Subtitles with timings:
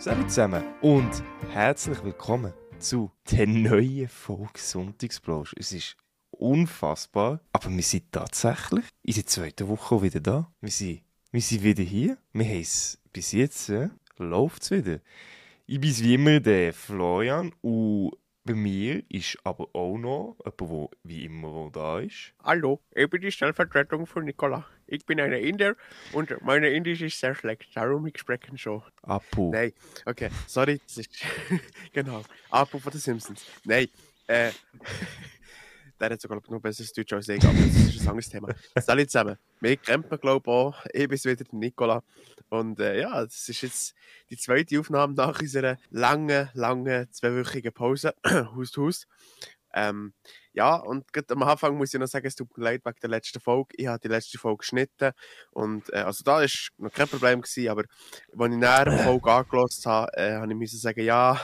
[0.00, 5.52] Salut zusammen und herzlich willkommen zu der neuen Folge Sonntagsblausch.
[5.58, 5.94] Es ist
[6.30, 10.50] unfassbar, aber wir sind tatsächlich in der zweiten Woche wieder da.
[10.62, 12.16] Wir sind, wir sind wieder hier.
[12.32, 15.00] Wir haben es bis jetzt, äh, läuft es wieder.
[15.66, 18.12] Ich bin wie immer der Florian und
[18.42, 22.32] bei mir ist aber auch noch jemand, der wie immer da ist.
[22.42, 24.64] Hallo, ich bin die Stellvertretung von Nicola.
[24.90, 25.76] Ich bin eine Inder
[26.12, 28.82] und meine Indisch ist sehr schlecht, darum ich spreche so.
[29.02, 29.52] Apu.
[29.52, 29.72] Nein,
[30.04, 31.10] okay, sorry, das ist
[31.92, 33.46] genau, Apu von den Simpsons.
[33.64, 33.86] Nein,
[34.26, 34.50] äh,
[36.00, 38.48] der hat sogar noch besseres Deutsch als ich, aber das ist ein anderes Thema.
[38.80, 39.80] Salut zusammen, wir mich
[40.20, 42.02] glaube ich auch, ich bin wieder der Nicola
[42.48, 43.94] und äh, ja, das ist jetzt
[44.28, 48.12] die zweite Aufnahme nach unserer langen, langen, zweiwöchigen Pause,
[48.56, 49.06] Hust, Hust.
[49.72, 50.14] Ähm,
[50.52, 53.40] ja, und am Anfang muss ich noch sagen, es tut mir leid wegen der letzten
[53.40, 53.74] Folge.
[53.76, 55.12] Ich habe die letzte Folge geschnitten
[55.50, 56.46] und äh, also da war
[56.78, 57.84] noch kein Problem gewesen, aber
[58.36, 61.40] als ich näher die Folge angelassen habe, äh, habe ich müssen sagen, ja,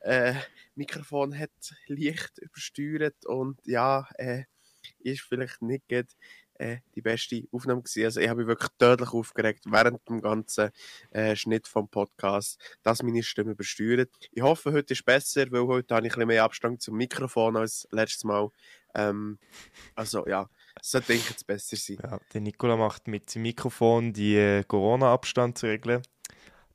[0.00, 0.34] äh,
[0.74, 1.50] Mikrofon hat
[1.86, 4.44] leicht übersteuert und ja, äh,
[4.98, 6.08] ist vielleicht nicht gerade
[6.60, 8.04] äh, die beste Aufnahme gewesen.
[8.04, 10.70] Also ich habe mich wirklich tödlich aufgeregt während dem ganzen
[11.10, 14.10] äh, Schnitt vom Podcast, dass meine Stimme übersteuert.
[14.32, 17.56] Ich hoffe, heute ist besser, weil heute habe ich ein bisschen mehr Abstand zum Mikrofon
[17.56, 18.50] als letztes Mal.
[18.94, 19.38] Ähm,
[19.94, 20.48] also ja,
[20.80, 21.98] es sollte denke jetzt besser sein.
[22.02, 26.02] Ja, der Nicola macht mit seinem Mikrofon die äh, Corona-Abstandsregeln.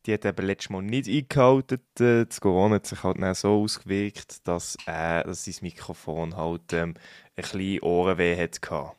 [0.06, 1.80] Die hat eben letztes Mal nicht eingehalten.
[2.00, 6.74] Äh, Das Corona hat sich halt dann so ausgewirkt, dass, äh, dass sein Mikrofon halt
[6.74, 6.94] ähm,
[7.36, 8.92] ein bisschen Ohrenweh hatte.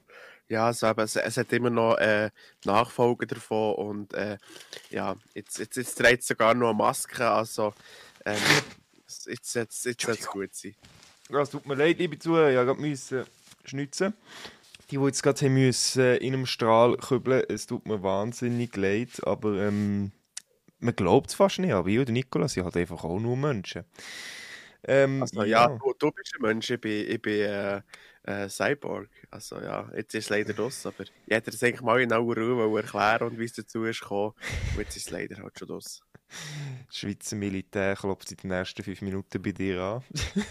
[0.48, 2.30] Ja, also eben, es, es hat immer noch äh,
[2.64, 4.38] Nachfolger davon und äh,
[4.90, 7.74] ja, jetzt, jetzt, jetzt trägt es sogar noch eine Maske, also
[8.24, 8.36] ähm,
[8.96, 10.74] jetzt, jetzt, jetzt, jetzt soll es gut sein.
[11.30, 13.26] Ja, es tut mir leid, liebe Zuhörer, ich musste müssen
[13.64, 14.14] schnitzen.
[14.90, 19.20] Die, die jetzt gerade müssen, äh, in einem Strahl kübeln, es tut mir wahnsinnig leid,
[19.24, 20.12] aber ähm,
[20.78, 23.36] man glaubt es fast nicht, aber ich und der Nikola sind halt einfach auch nur
[23.36, 23.84] Menschen.
[24.84, 27.80] Ähm, Also ja, du, du bist ein Mensch, ich bin, ich bin äh,
[28.26, 29.08] äh, Cyborg.
[29.30, 32.24] Also ja, jetzt ist es leider das, aber ich hätte das eigentlich mal in aller
[32.24, 34.34] Ruhe erklären und wie es dazu ist gekommen.
[34.72, 36.02] Und jetzt ist es leider halt schon das.
[36.88, 40.02] Das Schweizer Militär klopft in den ersten fünf Minuten bei dir an.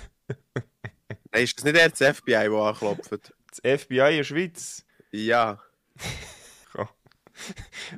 [1.31, 3.11] Nein, ist das nicht eher das FBI, das anklopft?
[3.11, 4.85] Das FBI in der Schweiz?
[5.11, 5.61] Ja.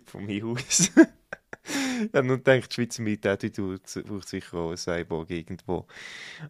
[0.06, 0.92] Von mir aus.
[2.14, 5.86] ja, nun denkt die Schweizer Militär, braucht sicher auch einen Cyborg irgendwo.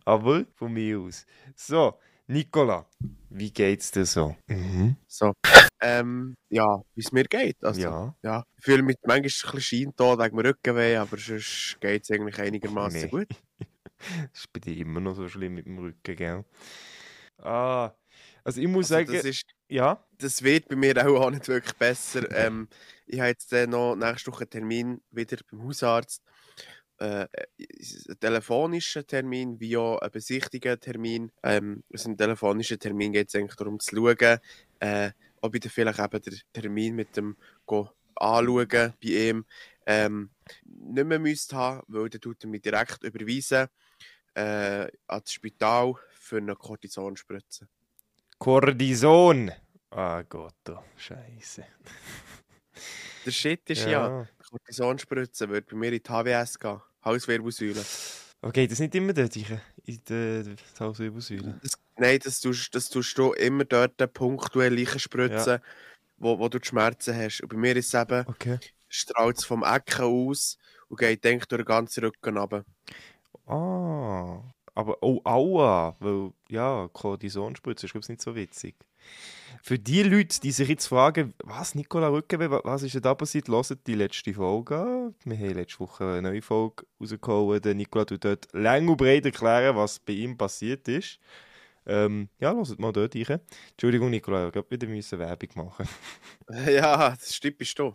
[0.06, 1.26] Aber von mir aus.
[1.56, 2.86] So, Nicola,
[3.30, 4.36] wie geht's dir so?
[4.48, 4.98] Mhm.
[5.08, 5.34] So.
[5.82, 7.64] Ähm, ja, wie es mir geht.
[7.64, 8.16] Also, Ja.
[8.24, 8.44] ja.
[8.58, 12.40] Ich fühle mich manchmal ein bisschen scheintot wegen dem Rückenweh, aber sonst geht es eigentlich
[12.40, 13.10] einigermaßen Nee.
[13.10, 13.28] gut.
[13.32, 13.70] Das
[14.34, 16.46] ist bei dir immer noch so schlimm mit dem Rücken, gell?
[17.40, 17.92] Ah,
[18.44, 21.48] also ich muss Also, sagen, das, ist, ja, das wird bei mir auch, auch nicht
[21.48, 22.30] wirklich besser.
[22.32, 22.68] Ähm,
[23.06, 26.22] ich habe jetzt dann noch nächste Woche einen Termin wieder beim Hausarzt.
[27.00, 27.28] Äh,
[27.60, 31.32] einen telefonischen Termin, wie auch einen besichtigten Termin.
[31.44, 34.40] Ähm, also ein telefonischer Termin geht es eigentlich darum zu schauen,
[34.80, 39.46] äh, ob ich vielleicht eben den Termin mit dem go anschauen bei ihm
[39.86, 40.32] ähm,
[40.66, 43.68] nicht mehr müsste haben, weil dann tut er mich direkt überweisen
[44.34, 47.68] äh, an das Spital für eine Kortisonspritze.
[48.38, 49.52] Cortison.
[49.90, 51.66] Ah Gott, oh, Scheiße.
[53.26, 56.82] Der Shit ist ja, Kortisonspritze würde bei mir in die HWS gehen.
[57.08, 57.84] Halswirbelsäule.
[58.42, 59.46] Okay, das ist nicht immer dort in
[59.86, 60.46] in der
[60.80, 61.60] Halswirbelsäule.
[61.64, 65.60] Das, nein, das tust, das tust du immer dort punktuell spritzen,
[66.18, 67.42] wo, wo du die Schmerzen hast.
[67.42, 68.60] Und bei mir ist es eben, Okay.
[68.90, 70.58] strahlt es vom Ecken aus
[70.90, 72.64] und geht denk durch den ganzen Rücken runter.
[73.46, 74.44] Ah,
[74.76, 78.76] aber oh, aua, weil, ja, Kortisonspritze ist, glaube ich, nicht so witzig.
[79.68, 83.14] Für die Leute, die sich jetzt fragen, was, Nicola Rückenweh, wa- was ist denn da
[83.14, 85.16] passiert, hört die letzte Folge an.
[85.26, 87.62] Wir haben letzte Woche eine neue Folge rausgehauen.
[87.62, 91.20] Der Nicola tut dort lang und breit erklären, was bei ihm passiert ist.
[91.86, 93.42] Ähm, ja, hört mal dort rein.
[93.72, 95.86] Entschuldigung, Nicola, ich habe wieder müssen Werbung machen.
[96.66, 97.92] ja, das ist typisch du.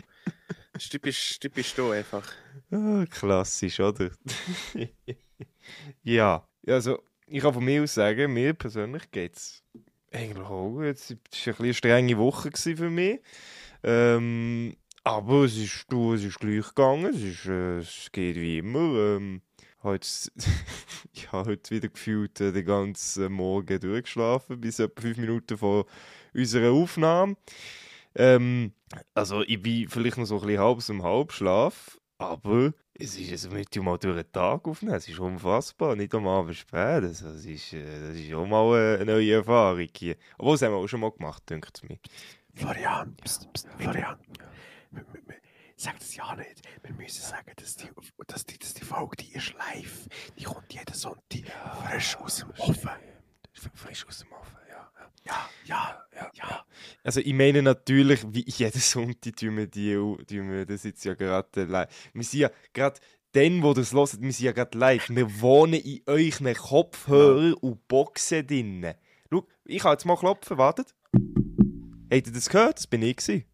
[0.75, 2.31] Das ist typisch, typisch du einfach.
[2.71, 4.11] Ah, klassisch, oder?
[6.03, 9.62] ja, also ich kann von mir aus sagen, mir persönlich geht es
[10.13, 10.81] eigentlich auch.
[10.81, 11.17] Es war
[11.47, 13.21] ein eine strenge Woche für mich.
[13.83, 17.07] Ähm, aber es ist, du, es ist gleich gegangen.
[17.07, 19.17] Es, ist, äh, es geht wie immer.
[19.17, 19.43] Ähm,
[19.83, 20.07] heute,
[21.13, 25.87] ich habe heute wieder gefühlt äh, den ganzen Morgen durchgeschlafen, bis etwa fünf Minuten vor
[26.33, 27.37] unserer Aufnahme.
[28.15, 28.73] Ähm,
[29.15, 33.51] also ich bin vielleicht noch so ein bisschen halb dem Halbschlaf, aber es ist also
[33.51, 37.45] mit mal durch den Tag aufnehmen, es ist unfassbar, nicht am Abend spät, also, das,
[37.45, 40.17] ist, äh, das ist auch mal äh, eine neue Erfahrung hier.
[40.39, 41.99] Obwohl, das haben wir auch schon mal gemacht, denkt es mir.
[42.55, 44.19] Florian, pst, pst, Florian.
[45.77, 46.63] sag das ja nicht.
[46.83, 47.89] Wir müssen sagen, dass die,
[48.27, 50.07] dass die, dass die Folge, die ist live.
[50.39, 51.43] Die kommt jeden Sonntag
[51.89, 52.91] frisch aus dem Ofen.
[53.75, 54.57] Frisch aus dem Ofen,
[55.25, 55.49] ja.
[55.65, 56.65] Ja, ja, ja.
[57.05, 61.15] Also ich meine natürlich, wie jeden Sonntag tun wir, die, tun wir das jetzt ja
[61.15, 61.89] gerade live.
[62.13, 63.01] Wir sind ja gerade,
[63.33, 65.09] dann, wo das hört, wir sind ja gerade live.
[65.09, 68.95] Wir wohnen in euren Kopfhörer und Boxen drinnen.
[69.31, 70.95] Schau, ich kann jetzt mal klopfen, wartet.
[71.15, 72.79] Habt ihr das gehört?
[72.79, 73.45] Das bin ich gewesen.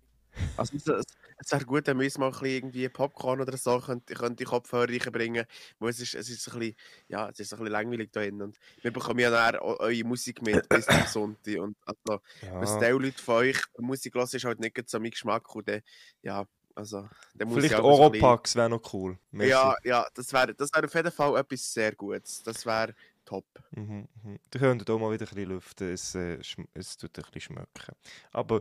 [0.57, 1.05] Also, es,
[1.39, 4.45] es, wäre gut, wenn wir uns mal ein bisschen irgendwie Popcorn oder so könnte, könnte
[4.45, 5.47] Kopfhörer reinbringen.
[5.79, 6.77] Weil es ist, es ist ein bisschen,
[7.09, 8.43] ja, es ist ein bisschen langweilig da drin.
[8.43, 11.59] Und wir bekommen ja dann auch eure Musik mit bis zum Sonntag.
[11.59, 12.21] Und also,
[12.59, 12.79] was Ja.
[12.81, 15.55] die Leute von euch Musik hören, ist halt nicht so mein Geschmack.
[15.55, 15.81] Und dann,
[16.23, 16.45] ja,
[16.75, 19.19] also, dann muss Vielleicht ich Oropax wäre noch cool.
[19.33, 19.51] Merci.
[19.51, 22.43] Ja, ja, das wäre das wär auf jeden Fall etwas sehr Gutes.
[22.45, 22.95] Das wäre
[23.25, 23.47] top.
[23.73, 24.39] Mhm, mhm.
[24.55, 26.39] Ihr könnt auch mal wieder ein bisschen lüften, es, äh,
[26.75, 27.97] es tut ein bisschen schmecken.
[28.31, 28.61] Aber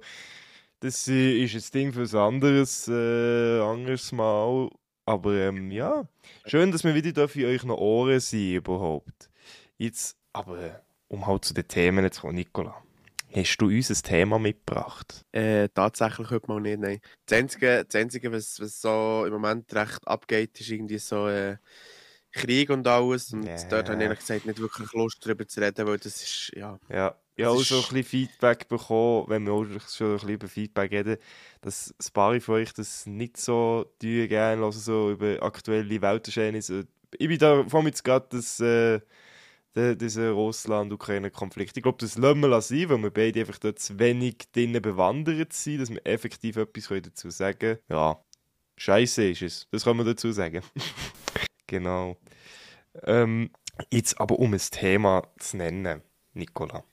[0.79, 4.69] das äh, ist ein Ding für ein anderes, äh, anderes Mal.
[5.05, 6.07] Aber ähm, ja,
[6.45, 9.29] schön, dass wir wieder dürfen in euch noch Ohren sein überhaupt.
[9.77, 12.83] Jetzt, aber um halt zu den Themen zu kommen, Nicola,
[13.33, 15.23] hast du uns ein Thema mitgebracht?
[15.31, 16.99] Äh, tatsächlich heute mal nicht, nein.
[17.25, 21.57] Das Einzige, das Einzige was, was so im Moment recht abgeht, ist irgendwie so äh,
[22.31, 23.31] Krieg und alles.
[23.33, 23.55] Und Ja.
[23.69, 26.77] dort habe ich ehrlich gesagt nicht wirklich Lust darüber zu reden, weil das ist, ja.
[26.89, 30.29] Ja, ich habe auch so ein bisschen Feedback bekommen, wenn wir auch schon ein bisschen
[30.29, 31.17] über Feedback reden,
[31.61, 36.87] dass ein paar von euch das nicht so tun, gerne hören, so über aktuelle Weltgeschehnisse.
[37.15, 39.01] Ich bin da vor mir jetzt gerade das, äh,
[39.75, 41.77] dieser Russland-Ukraine-Konflikt.
[41.77, 45.53] Ich glaube, das lassen wir sein, weil wir beide einfach dort zu wenig drinnen bewandert
[45.53, 47.79] sind, dass wir effektiv etwas dazu sagen können.
[47.87, 48.19] Ja,
[48.77, 49.67] scheiße ist es.
[49.69, 50.63] Das kann man dazu sagen.
[51.67, 52.17] genau.
[53.03, 53.51] Ähm,
[53.91, 56.01] jetzt aber um ein Thema zu nennen,
[56.33, 56.83] Nicola.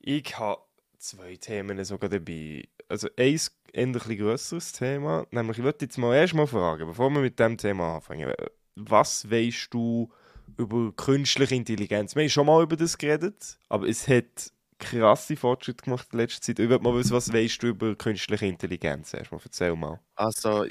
[0.00, 0.62] Ich habe
[0.98, 2.68] zwei Themen sogar dabei.
[2.88, 5.26] Also eins ein etwas grösseres Thema.
[5.30, 8.32] Nämlich, ich wollte jetzt mal erst mal fragen, bevor wir mit dem Thema anfangen.
[8.76, 10.10] Was weißt du
[10.56, 12.14] über künstliche Intelligenz?
[12.14, 16.40] Wir haben schon mal über das geredet, aber es hat krasse Fortschritte gemacht in letzter
[16.40, 16.58] Zeit.
[16.58, 19.14] Ich wollte mal wissen, was weißt du über künstliche Intelligenz?
[19.14, 20.00] Erstmal erzähl mal.
[20.16, 20.66] Also,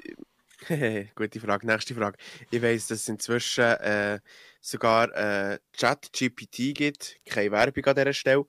[1.15, 1.68] gute Frage.
[1.68, 2.18] Nächste Frage.
[2.50, 4.19] Ich weiss, dass inzwischen äh,
[4.62, 7.18] sogar äh, Chat-GPT gibt.
[7.26, 8.46] Keine Werbung an dieser Stelle.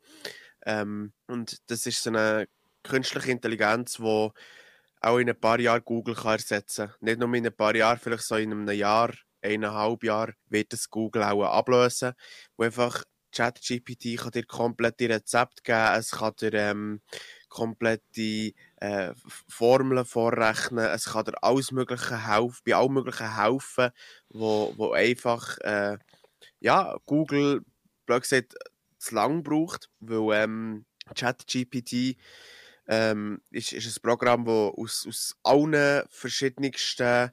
[0.67, 2.49] Ähm, und das ist so eine
[2.83, 4.31] künstliche Intelligenz, die
[5.03, 6.97] auch in ein paar Jahren Google kann ersetzen kann.
[7.01, 9.13] Nicht nur in ein paar Jahren, vielleicht so in einem Jahr,
[9.43, 12.13] eineinhalb Jahr wird das Google auch ablösen.
[12.57, 13.03] Wo einfach
[13.33, 17.01] ChatGPT kann dir komplette Rezepte geben, es kann dir ähm,
[17.49, 19.13] komplette äh,
[19.49, 23.91] Formeln vorrechnen, es kann dir alles Mögliche helfen, bei allem Möglichen helfen,
[24.31, 25.99] wo, wo einfach äh,
[26.61, 27.63] ja, Google,
[28.07, 28.55] blöd gesagt,
[28.99, 30.85] zu lang braucht, weil ähm,
[31.15, 32.17] ChatGPT
[32.87, 37.31] ähm, ist, ist ein Programm, das aus, aus allen verschiedensten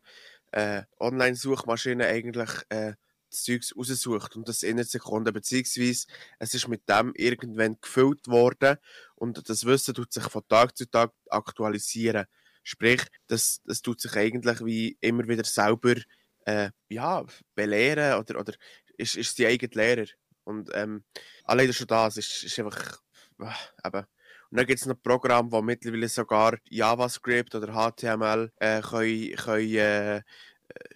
[0.51, 2.93] äh, Online-Suchmaschinen eigentlich äh,
[3.29, 6.07] Zeugs raussucht und das in einer Sekunde, beziehungsweise
[6.39, 8.77] es ist mit dem irgendwann gefüllt worden
[9.15, 12.25] und das Wissen tut sich von Tag zu Tag aktualisieren.
[12.63, 15.95] Sprich, das, das tut sich eigentlich wie immer wieder selber
[16.45, 17.25] äh, ja,
[17.55, 18.53] belehren oder, oder
[18.97, 20.07] ist, ist die eigene Lehrer.
[20.43, 21.03] Und ähm,
[21.43, 23.01] allein schon das ist, ist einfach
[23.39, 24.05] äh, eben.
[24.49, 29.75] Und dann gibt es noch Programme, die mittlerweile sogar JavaScript oder HTML äh, können, können,
[29.75, 30.21] äh,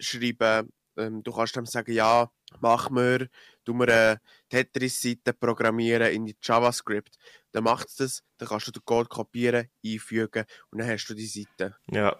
[0.00, 0.72] schreiben.
[0.96, 2.30] Ähm, du kannst dem sagen, ja,
[2.60, 3.28] mach mir,
[3.64, 7.16] du mir eine Tetris-Seite programmieren in JavaScript.
[7.52, 11.14] Dann macht es das, dann kannst du den Code kopieren, einfügen und dann hast du
[11.14, 11.76] die Seite.
[11.90, 12.18] Ja.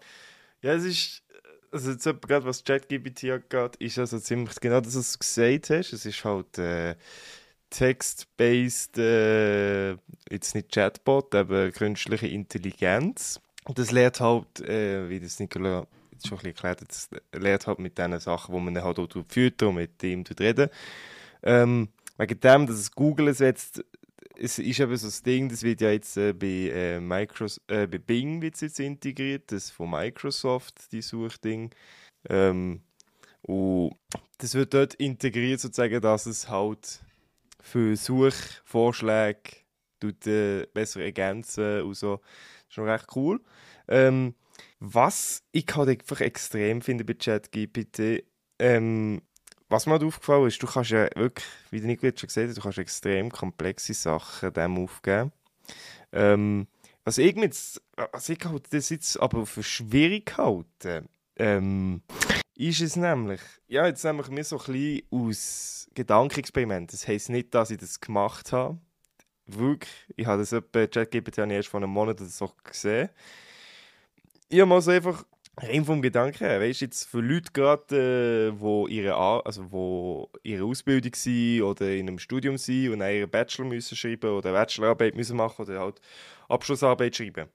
[0.62, 1.22] Ja, es ist.
[1.72, 5.94] Also, jetzt gerade was ChatGPT angeht, ist also ziemlich genau das, was du gesagt hast.
[5.94, 6.96] Es ist halt äh,
[7.70, 9.92] text-based, äh,
[10.30, 13.40] jetzt nicht Chatbot, aber künstliche Intelligenz.
[13.64, 15.86] Und das lernt halt, äh, wie das Nicola
[16.26, 19.68] schon ein bisschen erklärt das lernt halt mit den Sachen, wo man halt auch füttert
[19.68, 20.70] und mit ihm reden.
[21.42, 21.88] Ähm,
[22.18, 23.84] wegen dem, dass es Google setzt,
[24.36, 27.86] es ist eben so das Ding, das wird ja jetzt äh, bei, äh, Micros äh,
[27.86, 31.70] bei Bing wird's jetzt integriert, das von Microsoft, die Suchding.
[32.28, 32.82] Ähm,
[33.42, 33.96] und
[34.38, 37.00] das wird dort integriert, sozusagen, dass es halt
[37.60, 39.62] für Suchvorschläge
[40.00, 42.16] tut, äh, besser ergänzen und so.
[42.16, 43.40] Das ist schon recht cool.
[43.88, 44.34] Ähm,
[44.84, 48.24] was ich halt einfach extrem finde bei ChatGPT,
[48.58, 49.22] ähm,
[49.68, 52.48] was mir halt aufgefallen ist, du kannst ja wirklich, wie der Nico jetzt schon gesagt
[52.48, 55.30] hat, du kannst extrem komplexe Sachen dem aufgeben.
[56.10, 56.66] Ähm,
[57.04, 57.56] was ich mit,
[58.12, 62.02] was ich halt das jetzt aber für schwierig halte, ähm,
[62.56, 66.92] ist es nämlich, ja, jetzt nämlich mir so ein bisschen aus Gedankenexperiment.
[66.92, 68.78] Das heisst nicht, dass ich das gemacht habe.
[69.46, 73.10] Wirklich, ich habe das etwa, ChatGPT habe ich erst vor einem Monat oder so gesehen.
[74.54, 75.24] Ich mal so einfach
[75.56, 80.64] rein vom Gedanken her, weißt jetzt für Leute gerade, äh, wo ihre, also wo ihre
[80.64, 85.38] Ausbildung sind oder in einem Studium sind und ihre Bachelor müssen schreiben oder Bachelorarbeit müssen
[85.38, 86.02] machen oder halt
[86.50, 87.48] Abschlussarbeit schreiben.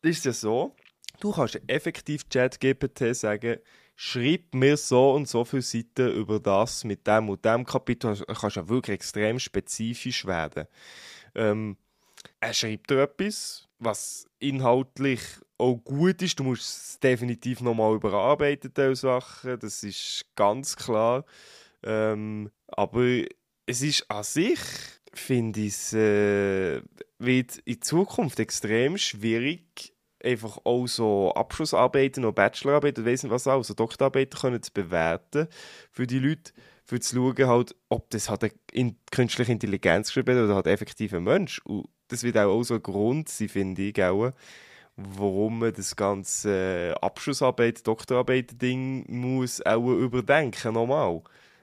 [0.00, 0.74] Das ist ja so,
[1.20, 3.58] du kannst effektiv ChatGPT sagen,
[3.94, 8.16] schreib mir so und so viele Seiten über das mit dem und dem Kapitel.
[8.16, 10.66] Du kannst ja wirklich extrem spezifisch werden.
[11.34, 11.76] Ähm,
[12.40, 15.20] er schreibt dir etwas, was inhaltlich
[15.60, 16.38] auch gut ist.
[16.38, 19.58] Du musst es definitiv nochmal überarbeiten, diese Sachen.
[19.58, 21.24] Das ist ganz klar.
[21.82, 23.24] Ähm, aber
[23.66, 24.58] es ist an sich,
[25.12, 26.82] finde ich äh,
[27.18, 33.62] wird in Zukunft extrem schwierig, einfach auch so Abschlussarbeiten und Bachelorarbeiten, weiss nicht was auch,
[33.62, 35.48] so Doktorarbeiten können zu bewerten
[35.90, 36.52] für die Leute,
[36.84, 41.12] für zu schauen, halt, ob das halt eine künstliche Intelligenz geschrieben hat oder halt effektiv
[41.14, 41.60] ein Mensch.
[41.64, 44.32] Und das wird auch, auch so ein Grund sein, finde ich, auch,
[45.16, 51.22] warum man das ganze Abschlussarbeit, Doktorarbeit-Ding muss auch überdenken, nochmal.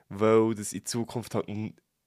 [0.09, 1.47] Weil das in Zukunft halt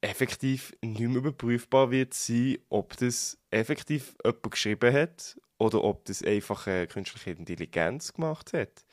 [0.01, 6.23] effektiv nicht mehr überprüfbar wird sein, ob das effektiv jemand geschrieben hat oder ob das
[6.23, 8.85] einfach eine künstliche Intelligenz gemacht hat.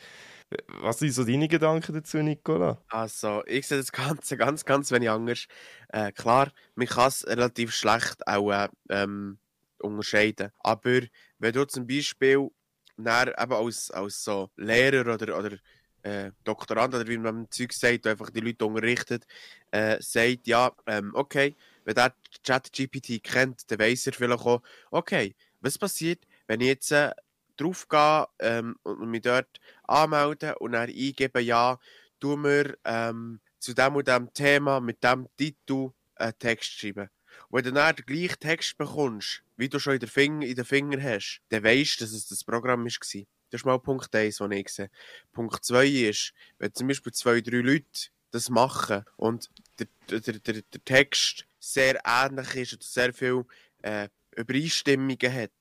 [0.79, 2.81] Was sind so deine Gedanken dazu, Nicola?
[2.87, 5.47] Also, ich sehe das Ganze ganz, ganz wenig anders.
[5.89, 9.39] Äh, klar, man kann es relativ schlecht auch äh, ähm,
[9.79, 10.51] unterscheiden.
[10.59, 11.01] Aber
[11.39, 12.49] wenn du zum Beispiel
[12.97, 15.57] dann eben als, als so Lehrer oder, oder
[16.03, 19.25] äh, Doktorand oder wie man Zeug sagt, einfach die Leute unterrichtet,
[19.71, 22.13] äh, sagt, ja, ähm, okay, wenn der
[22.45, 27.11] ChatGPT kennt, dann weiß er vielleicht auch, okay, was passiert, wenn ich jetzt äh,
[27.57, 31.79] drauf gehe ähm, und mich dort anmelde und dann eingebe, ja,
[32.19, 37.09] tu mir ähm, zu dem und dem Thema mit dem Titel einen Text schreiben.
[37.49, 40.55] Und wenn du dann den gleichen Text bekommst, wie du schon in den Finger, in
[40.55, 43.25] den Finger hast, dann weißt du, dass es das Programm war.
[43.49, 44.89] Das ist mal Punkt 1, den ich sehe.
[45.31, 50.61] Punkt 2 ist, wenn zum Beispiel zwei, drei Leute das machen und der, der, der,
[50.61, 53.45] der Text sehr ähnlich ist und sehr viele
[53.81, 55.51] äh, Übereinstimmungen hat,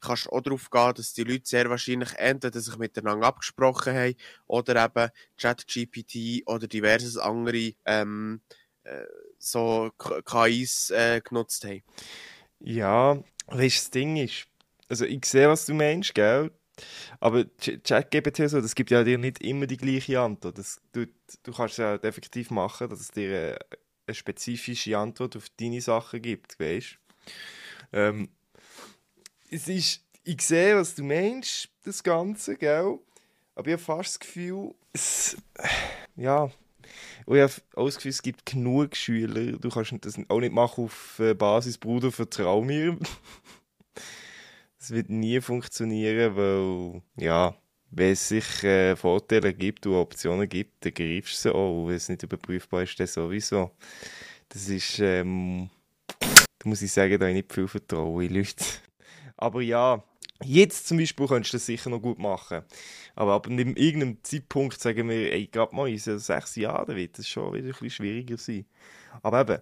[0.00, 4.14] kannst du auch darauf gehen, dass die Leute sehr wahrscheinlich entweder sich miteinander abgesprochen haben
[4.46, 8.40] oder eben ChatGPT oder diverses andere ähm,
[8.84, 9.04] äh,
[9.42, 11.82] so KIs äh, genutzt haben.
[12.60, 14.46] Ja, weißt du, das Ding ist,
[14.88, 16.50] also ich sehe, was du meinst, gell?
[17.20, 17.44] Aber
[17.84, 20.58] ChatGPT so, das gibt ja dir nicht immer die gleiche Antwort.
[20.58, 21.06] Das, du,
[21.42, 23.58] du kannst es ja effektiv machen, dass es dir eine,
[24.06, 26.98] eine spezifische Antwort auf deine Sachen gibt, weißt
[27.92, 28.28] ähm,
[29.50, 32.98] es ist, ich sehe, was du meinst, das Ganze, gell?
[33.54, 35.36] Aber ich habe fast das Gefühl, es,
[36.16, 36.50] ja,
[37.26, 41.18] und ich habe das es gibt genug Schüler, du kannst das auch nicht machen auf
[41.18, 42.98] äh, Basis, Bruder, vertrau mir.
[44.78, 47.54] Das wird nie funktionieren, weil, ja,
[47.92, 51.86] wenn es sich äh, Vorteile gibt und Optionen gibt, dann greifst du sie auch.
[51.86, 53.70] Wenn es nicht überprüfbar ist, dann sowieso.
[54.48, 55.70] Das ist, ähm,
[56.18, 58.64] da muss ich sagen, da habe ich nicht viel Vertrauen in Leute.
[59.36, 60.02] Aber ja,
[60.44, 62.62] jetzt zum Beispiel könntest du das sicher noch gut machen.
[63.14, 67.52] Aber ab irgendeinem Zeitpunkt sagen wir, ey, gerade mal in sechs Jahren wird das schon
[67.52, 68.66] wieder ein bisschen schwieriger sein.
[69.22, 69.58] Aber eben,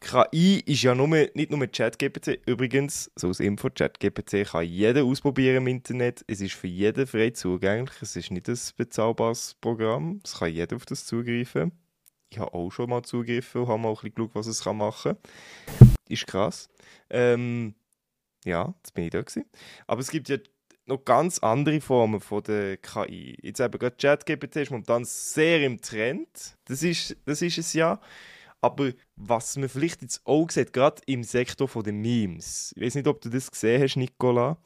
[0.00, 2.40] KI ist ja nur, nicht nur ChatGPT.
[2.46, 6.24] Übrigens, so als Info, ChatGPT kann jeder ausprobieren im Internet.
[6.26, 8.02] Es ist für jeden frei zugänglich.
[8.02, 10.20] Es ist nicht ein bezahlbares Programm.
[10.24, 11.72] Es kann jeder auf das zugreifen.
[12.30, 15.16] Ich habe auch schon mal zugegriffen und habe mal ein bisschen geschaut, was es machen
[15.16, 15.92] kann.
[16.08, 16.68] Ist krass.
[17.10, 17.74] Ähm,
[18.46, 19.44] ja, das bin ich da gewesen.
[19.86, 20.38] Aber es gibt ja
[20.86, 23.36] noch ganz andere Formen von der KI.
[23.42, 26.56] Jetzt eben gerade ChatGPT ist momentan sehr im Trend.
[26.66, 28.00] Das ist, das ist es ja.
[28.60, 33.06] Aber was man vielleicht jetzt auch sieht, gerade im Sektor der Memes, ich weiß nicht,
[33.06, 34.56] ob du das gesehen hast, Nicola,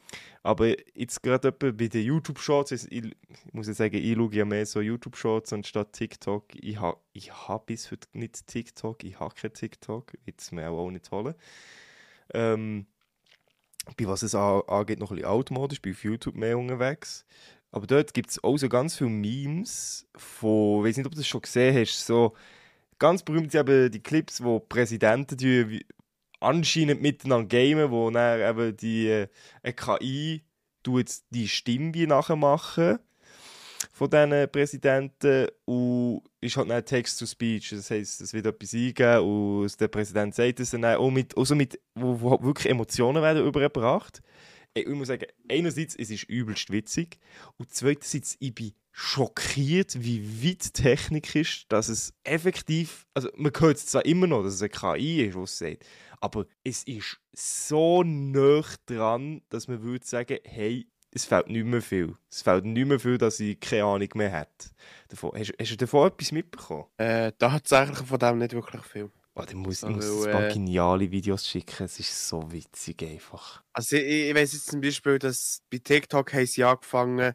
[0.43, 3.15] aber jetzt gerade bei den YouTube-Shorts, ich, ich,
[3.53, 6.45] muss ja sagen, ich schaue ja mehr so YouTube-Shorts anstatt TikTok.
[6.55, 10.91] Ich habe ich ha bis heute nicht TikTok, ich habe kein TikTok, es mir auch
[10.91, 11.35] nicht holen.
[12.33, 12.87] Ähm,
[13.97, 17.25] bei was es angeht, noch ein bisschen altmodisch, bin auf YouTube mehr unterwegs.
[17.73, 21.19] Aber dort gibt es auch so ganz viele Memes von, ich weiß nicht, ob du
[21.19, 22.35] das schon gesehen hast, so
[22.99, 25.85] ganz berühmt sind eben die Clips, wo Präsidenten die
[26.41, 29.09] anscheinend miteinander gamen, wo dann eben die
[29.63, 30.43] äh, KI
[30.87, 32.99] die Stimme nachmachen
[33.93, 37.71] von diesen Präsidenten und ist halt ein Text-to-Speech.
[37.71, 41.55] Das heisst, es wird etwas eingeben und der Präsident sagt es dann auch mit, also
[41.55, 44.21] mit wo, wo wirklich Emotionen werden übergebracht.
[44.75, 47.19] Ich muss sagen, einerseits es ist übelst witzig
[47.59, 53.77] und zweitens ich bin schockiert, wie weit Technik ist, dass es effektiv, also man hört
[53.77, 55.85] es zwar immer noch, dass es eine KI ist, was sagt,
[56.21, 61.83] aber es ist so nah dran, dass man würde sagen, hey, es fehlt nicht mehr
[61.83, 62.17] viel.
[62.31, 64.47] Es fehlt nicht mehr viel, dass ich keine Ahnung mehr.
[65.09, 65.33] Davon.
[65.39, 66.87] Hast, hast du davon etwas mitbekommen?
[66.99, 69.11] Äh, tatsächlich von dem nicht wirklich viel.
[69.35, 71.85] Oh, ich muss, Also, muss ein paar äh, geniale Videos schicken.
[71.85, 73.63] Es ist so witzig einfach.
[73.73, 77.35] Also ich, ich weiß jetzt zum Beispiel, dass bei TikTok haben sie angefangen,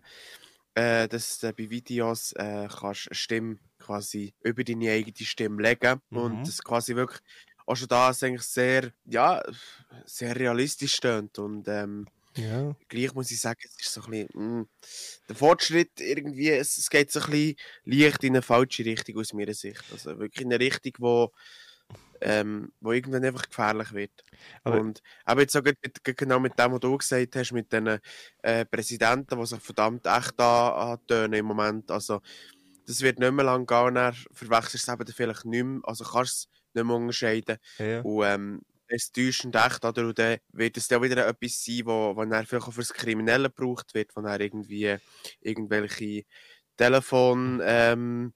[0.75, 6.01] äh, dass du bei Videos äh, kannst eine Stimme quasi über deine eigene Stimme legen
[6.09, 6.17] Mhm.
[6.17, 7.21] und das quasi wirklich
[7.65, 9.41] auch schon da ist eigentlich sehr, ja,
[10.05, 12.05] sehr realistisch stöhnt und ähm,
[12.37, 12.75] Ja.
[12.89, 14.65] gleich muss ich sagen, es ist so ein bisschen, mh,
[15.29, 19.33] der Fortschritt irgendwie, es, es geht so ein bisschen leicht in eine falsche Richtung aus
[19.33, 19.83] meiner Sicht.
[19.91, 21.31] Also wirklich in eine Richtung, wo,
[22.21, 24.23] ähm, wo irgendwann einfach gefährlich wird.
[24.63, 25.63] Aber- und aber jetzt auch
[26.03, 27.99] genau mit dem, was du gesagt hast, mit den
[28.41, 31.91] äh, Präsidenten, die sich verdammt echt an- antönen im Moment.
[31.91, 32.21] Also
[32.87, 36.03] das wird nicht mehr lang gehen, dann verwechselst du es eben vielleicht nicht mehr, also
[36.03, 37.57] kannst du es nicht mehr unterscheiden.
[37.79, 38.01] ja.
[38.01, 38.61] Und ähm,
[38.95, 40.07] es täuschend echt, oder?
[40.07, 43.49] Und dann wird es dann wieder etwas sein, wo, wo dann vielleicht auch fürs Kriminelle
[43.49, 44.97] gebraucht wird, wo dann irgendwie
[45.41, 46.23] irgendwelche
[46.77, 48.33] Telefon ähm,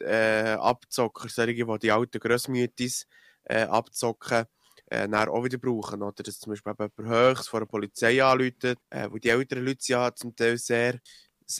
[0.00, 3.06] äh, äh, Abzocker, solche, die die alten Grossmütis
[3.44, 4.44] äh, abzocken,
[4.86, 6.02] äh, dann auch wieder brauchen.
[6.02, 9.84] Oder dass zum Beispiel jemand Höchst von der Polizei anruft, äh, wo die älteren Leute
[9.92, 11.00] ja zum Teil sehr,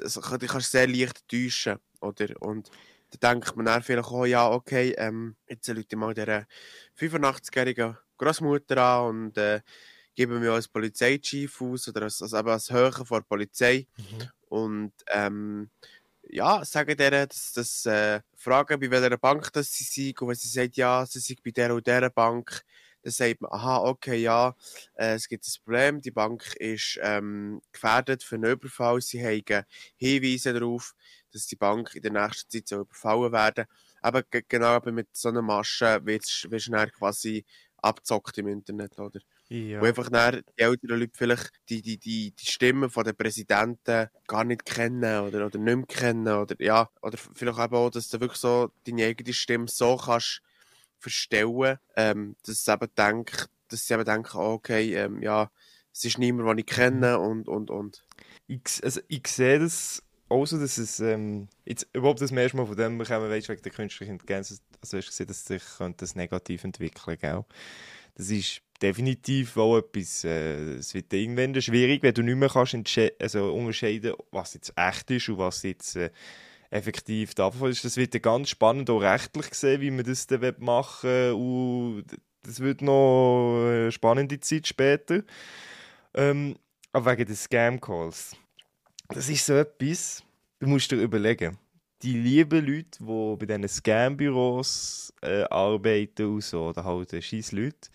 [0.01, 2.29] also, die kannst sehr leicht täuschen, oder?
[2.43, 2.71] Und
[3.21, 6.47] da denkt man dann vielleicht auch, ja, okay, ähm, jetzt rufe ich mal dieser
[6.99, 9.61] 85-jährigen Großmutter an und äh,
[10.15, 13.87] gebe mir als Polizeichief aus oder als, als, als Höhe vor der Polizei.
[13.97, 14.29] Mhm.
[14.49, 15.71] und ähm,
[16.31, 20.21] ja, sagen denen, dass das äh, fragen, bei welcher Bank das sie sind.
[20.21, 22.63] Und wenn sie sagt, ja, sie sind bei der und der Bank,
[23.03, 24.55] dann sagt man, aha, okay, ja,
[24.95, 29.65] äh, es gibt ein Problem, die Bank ist ähm, gefährdet für einen Überfall, sie haben
[29.97, 30.95] Hinweise darauf,
[31.35, 33.67] dass die Bank in der nächsten Zeit soll überfallen werden
[34.01, 37.45] Aber ge- genau eben mit so einer Masche wirst du dann quasi
[37.79, 39.21] abzockt im Internet, oder?
[39.49, 39.81] Ja.
[39.81, 44.09] Wo einfach dann die älteren Leute vielleicht die, die, die, die Stimmen von den Präsidenten
[44.27, 46.29] gar nicht kennen oder, oder nicht mehr kennen.
[46.29, 50.41] Oder, ja, oder vielleicht eben auch, dass du wirklich so deine eigene Stimme so kannst
[50.99, 55.51] verstellen, ähm, dass, sie eben denk, dass sie eben denken, oh, okay, ähm, ja,
[55.93, 58.03] es ist niemand, den ich kenne und, und, und.
[58.47, 60.03] ich, also, ich sehe das
[60.47, 63.73] so, dass es ähm, jetzt überhaupt das erste Mal von dem bekommen, weißt wegen der
[63.73, 67.45] künstlichen Intelligenz, also hast du gesehen, dass sich könnte das negativ entwickeln, gell?
[68.17, 72.75] Das ist definitiv auch etwas, äh, es wird irgendwann schwierig, wenn du nicht mehr kannst
[73.19, 76.11] also unterscheiden, was jetzt echt ist und was jetzt äh,
[76.71, 77.85] effektiv davon ist.
[77.85, 82.05] Das wird dann ganz spannend auch rechtlich gesehen, wie man das dann machen will und
[82.43, 85.23] das wird noch eine spannende Zeit später.
[86.15, 86.57] Ähm,
[86.93, 88.37] aber wegen des Scam-Calls.
[89.15, 90.25] Das ist so etwas,
[90.59, 91.57] du musst dir überlegen.
[92.03, 97.53] Die lieben Leute, die bei diesen Scam-Büros äh, arbeiten und so, oder halt äh, scheiß
[97.53, 97.91] Leute,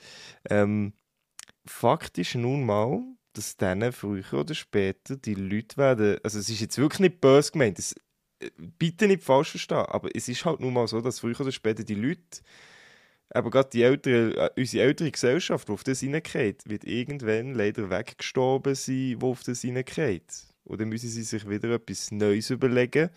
[0.50, 0.94] ähm,
[1.66, 3.02] Fakt ist nun mal,
[3.34, 7.52] dass dann früher oder später die Leute werden, also es ist jetzt wirklich nicht böse
[7.52, 7.94] gemeint, das,
[8.40, 11.52] äh, bitte nicht falsch verstehen, aber es ist halt nun mal so, dass früher oder
[11.52, 12.40] später die Leute,
[13.32, 17.90] aber gerade die ältere, äh, unsere ältere Gesellschaft, die auf das hineingeht, wird irgendwann leider
[17.90, 20.46] weggestorben sein, die auf das hineingeht.
[20.78, 23.10] Dann müssen sie sich wieder etwas Neues überlegen.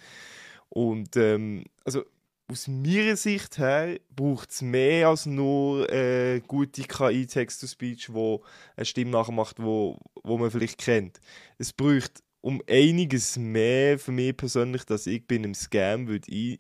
[0.69, 2.05] Und ähm, also
[2.49, 8.43] aus meiner Sicht her braucht es mehr als nur äh, gute KI Text-to-Speech, wo
[8.77, 11.21] eine Stimme nachmacht, wo, wo man vielleicht kennt.
[11.59, 16.59] Es braucht um einiges mehr für mich persönlich, dass ich bei einem Scam würde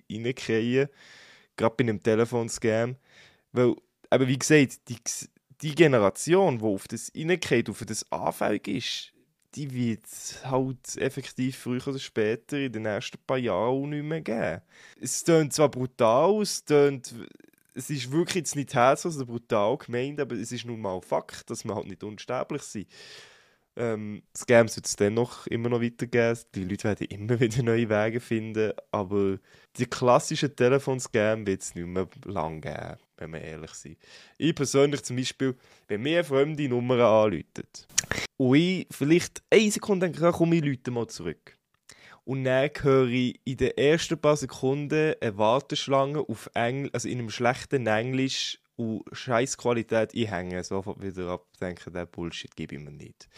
[1.57, 2.97] gerade bei einem Telefonscam.
[3.53, 3.75] Weil,
[4.09, 4.97] aber wie gesagt, die,
[5.61, 9.12] die Generation, die auf das reingeht, auf das anfällig ist,
[9.55, 14.05] die wird es halt effektiv früher oder später in den nächsten paar Jahren auch nicht
[14.05, 14.63] mehr geben.
[15.01, 17.15] Es klingt zwar brutal, es klingt,
[17.75, 21.51] es ist wirklich jetzt nicht herzlos oder brutal gemeint, aber es ist nun mal Fakt,
[21.51, 22.89] dass wir halt nicht unsterblich sind.
[23.75, 26.39] Ähm, Scams wird es dennoch immer noch weitergeben.
[26.55, 29.39] Die Leute werden immer wieder neue Wege finden, aber
[29.77, 33.99] die klassischen Telefonscam wird es nicht mehr lang geben, wenn wir ehrlich sind.
[34.39, 35.55] Ich persönlich zum Beispiel,
[35.89, 37.87] wenn mir fremde Nummer anläutet
[38.37, 41.57] und ich vielleicht eine Sekunde denke, komm, ich läute mal zurück.
[42.25, 47.19] Und dann höre ich in den ersten paar Sekunden eine Warteschlange auf Engl also in
[47.19, 50.63] einem schlechten Englisch und scheiß Qualität einhängen.
[50.63, 53.29] Sofort wieder ab, denke, der Bullshit gebe ich mir nicht.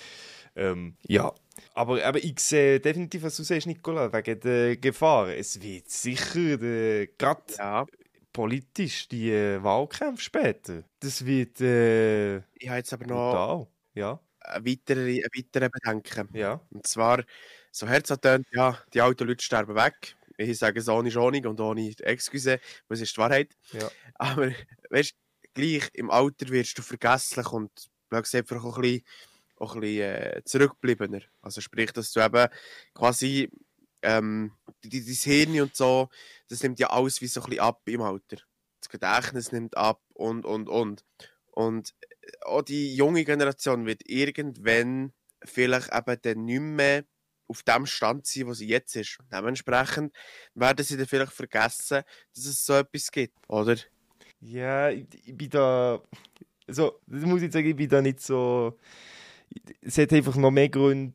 [0.57, 1.33] Ähm, ja.
[1.75, 5.29] Aber, aber ich sehe definitiv, was du sagst, Nicola, wegen der Gefahr.
[5.29, 7.87] Es wird sicher, äh, gerade Ja,
[8.35, 13.67] politisch, die äh, Wahlkämpfe später, das wird äh, ich habe jetzt aber noch brutal.
[13.95, 16.29] Ja, ein weitere, weitere Bedenken.
[16.35, 16.61] ja.
[16.71, 17.25] Und zwar,
[17.71, 20.17] so herzertönt, ja, die alten Leute sterben weg.
[20.37, 23.57] Ich sage es ohne Schonung und ohne Excuse, was ist die Wahrheit.
[23.73, 23.89] Ja.
[24.17, 24.51] Aber
[24.91, 25.15] weißt
[25.55, 27.71] gleich im Alter wirst du vergesslich und
[28.09, 29.05] blöd einfach auch ein bisschen
[29.57, 31.21] auch ein bisschen äh, zurückgebliebener.
[31.41, 32.49] Also sprich, dass du eben
[32.93, 33.51] quasi
[34.05, 36.09] ähm, dein Hirn und so,
[36.49, 38.37] das nimmt ja alles wie so ein bisschen ab im Alter.
[38.81, 41.05] Das Gedächtnis nimmt ab und, und, und.
[41.51, 45.13] Und äh, auch die junge Generation wird irgendwann
[45.45, 47.05] vielleicht eben dann nicht mehr
[47.47, 49.19] auf dem Stand sein, wo sie jetzt ist.
[49.33, 50.15] Dementsprechend
[50.55, 52.03] werden sie dann vielleicht vergessen,
[52.35, 53.77] dass es so etwas gibt, oder?
[54.41, 56.03] Ja, ich, ich bin da.
[56.67, 58.79] Also, das muss ich sagen, ich bin da nicht so.
[59.81, 61.15] Es hat einfach noch mehr Gründe.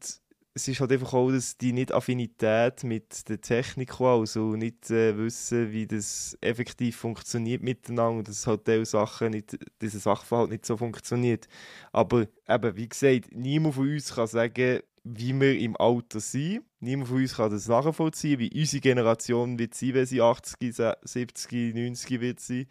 [0.55, 4.89] Es ist halt einfach auch, dass die nicht Affinität mit der Technik haben, also nicht
[4.89, 10.65] äh, wissen, wie das effektiv funktioniert miteinander und dass halt Sachen nicht, dieser Sachverhalt nicht
[10.65, 11.47] so funktioniert.
[11.91, 16.63] Aber eben, wie gesagt, niemand von uns kann sagen, wie wir im Alter sind.
[16.79, 21.75] Niemand von uns kann das nachvollziehen, wie unsere Generation wird sein, wenn sie 80, 70,
[21.75, 22.67] 90 wird sein.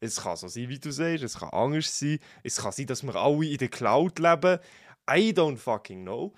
[0.00, 2.18] Es kann so sein, wie du sagst, es kann anders sein.
[2.42, 4.58] Es kann sein, dass wir alle in der Cloud leben.
[5.08, 6.32] I don't fucking know.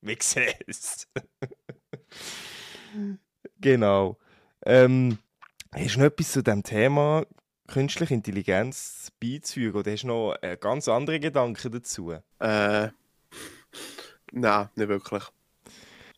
[0.00, 1.08] Wir sehen es.
[3.60, 4.18] genau.
[4.64, 5.18] Ähm,
[5.72, 7.26] hast du noch etwas zu diesem Thema
[7.66, 12.12] künstliche Intelligenz beizufügen oder hast du noch einen ganz anderen Gedanken dazu?
[12.38, 12.88] Äh,
[14.32, 15.24] nein, nicht wirklich.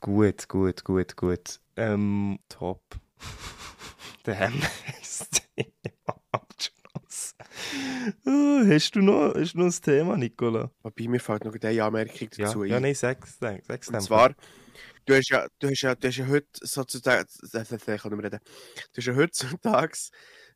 [0.01, 1.61] Gut, gut, gut, gut.
[1.77, 2.83] Ähm, top.
[4.25, 6.76] Dann haben wir das Thema abgeschlossen.
[8.27, 10.71] Uh, hast, du noch, hast du noch ein Thema, Nicola?
[10.83, 12.81] Wobei, mir fällt noch eine Anmerkung Ja, dazu ja ein.
[12.81, 14.35] nein, sag's, sag's Und zwar,
[15.07, 18.25] du hast ja, du hast ja, du hast ja heute sozusagen, ich kann nicht mehr
[18.25, 18.41] reden,
[18.93, 19.99] du hast ja heutzutage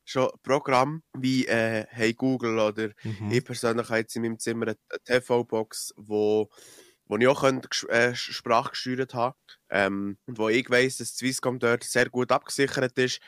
[0.05, 3.31] schon Programme wie äh, Hey Google oder Mhm.
[3.31, 6.49] ich persönlich habe jetzt in meinem Zimmer eine TV-Box, wo,
[7.05, 9.37] wo ich auch könnte, äh, Sprache gesteuert habe
[9.69, 13.21] ähm, und wo ich weiss, dass Swisscom dort sehr gut abgesichert ist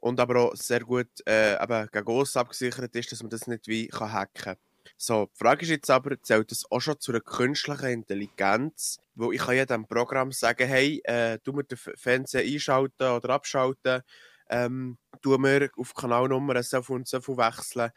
[0.00, 3.66] und aber auch sehr gut äh, eben gegen uns abgesichert ist, dass man das nicht
[3.66, 4.56] wie kann hacken kann.
[4.96, 8.98] So, die Frage ist jetzt aber, zählt das auch schon zu einer künstlichen Intelligenz?
[9.14, 13.30] Weil ich kann ja dem Programm sagen, hey, äh, du mir den Fernseher einschalten oder
[13.30, 14.02] abschalten,
[14.48, 17.90] ähm, tu mir auf Kanalnummer so viel und so viel wechseln,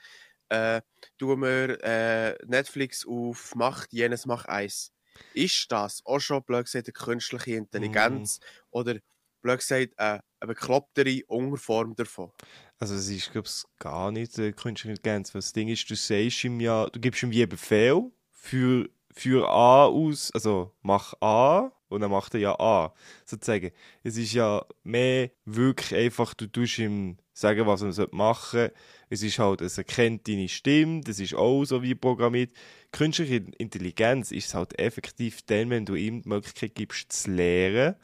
[0.50, 0.82] äh,
[1.18, 4.92] tu mir äh, Netflix auf Mach jenes, mach eins.
[5.34, 8.40] Ist das auch schon, blöd gesagt, eine künstliche Intelligenz
[8.72, 8.96] oder,
[9.42, 12.32] blöd gesagt, äh, eine beklopptere Unterform davon?
[12.80, 15.32] Also es ist, glaube ich, gar nicht äh, künstliche Intelligenz.
[15.32, 19.50] Das Ding ist, du sagst ihm ja, du gibst ihm wie einen Befehl für, für
[19.50, 22.94] A aus, also mach A und dann macht er ja A,
[23.26, 23.72] sozusagen.
[24.04, 28.74] Es ist ja mehr wirklich einfach, du tust ihm sagen, was er machen soll.
[29.10, 32.52] Es ist halt, es erkennt deine Stimme, das ist auch so wie programmiert.
[32.92, 37.96] Künstliche Intelligenz ist halt effektiv dann, wenn du ihm die Möglichkeit gibst, zu lernen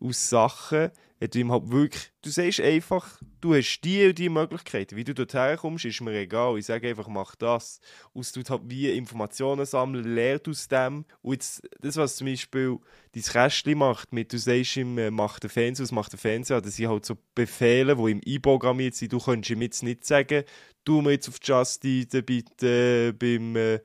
[0.00, 0.90] aus Sachen,
[1.24, 4.94] wenn du ihm halt wirklich, du sagst einfach, du hast die und die Möglichkeiten.
[4.94, 6.58] Wie du dort herkommst, ist mir egal.
[6.58, 7.80] Ich sage einfach, mach das.
[8.12, 11.06] Und es halt wie Informationen sammeln, lernt aus dem.
[11.22, 12.76] Und jetzt, das, was zum Beispiel
[13.12, 16.76] dein Kästchen macht, mit du sagst ihm, äh, mach den Fernseher mach den Fernseher, das
[16.76, 19.14] sind halt so Befehle, die ihm einprogrammiert sind.
[19.14, 20.44] Du könntest ihm jetzt nicht sagen,
[20.84, 23.80] du mir jetzt auf Just Eat bitte äh, beim äh,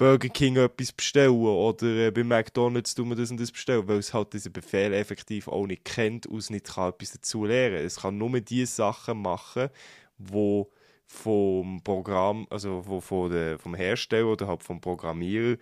[0.00, 3.98] Burger King etwas bestellen oder äh, bei McDonalds tun wir das und das bestellen, weil
[3.98, 7.84] es halt diesen Befehl effektiv auch nicht kennt und nicht kann etwas dazu lernen.
[7.84, 9.68] Es kann nur die Sachen machen,
[10.16, 10.70] wo
[11.06, 15.58] vom Programm, also wo von der, vom Hersteller oder halt vom Programmierer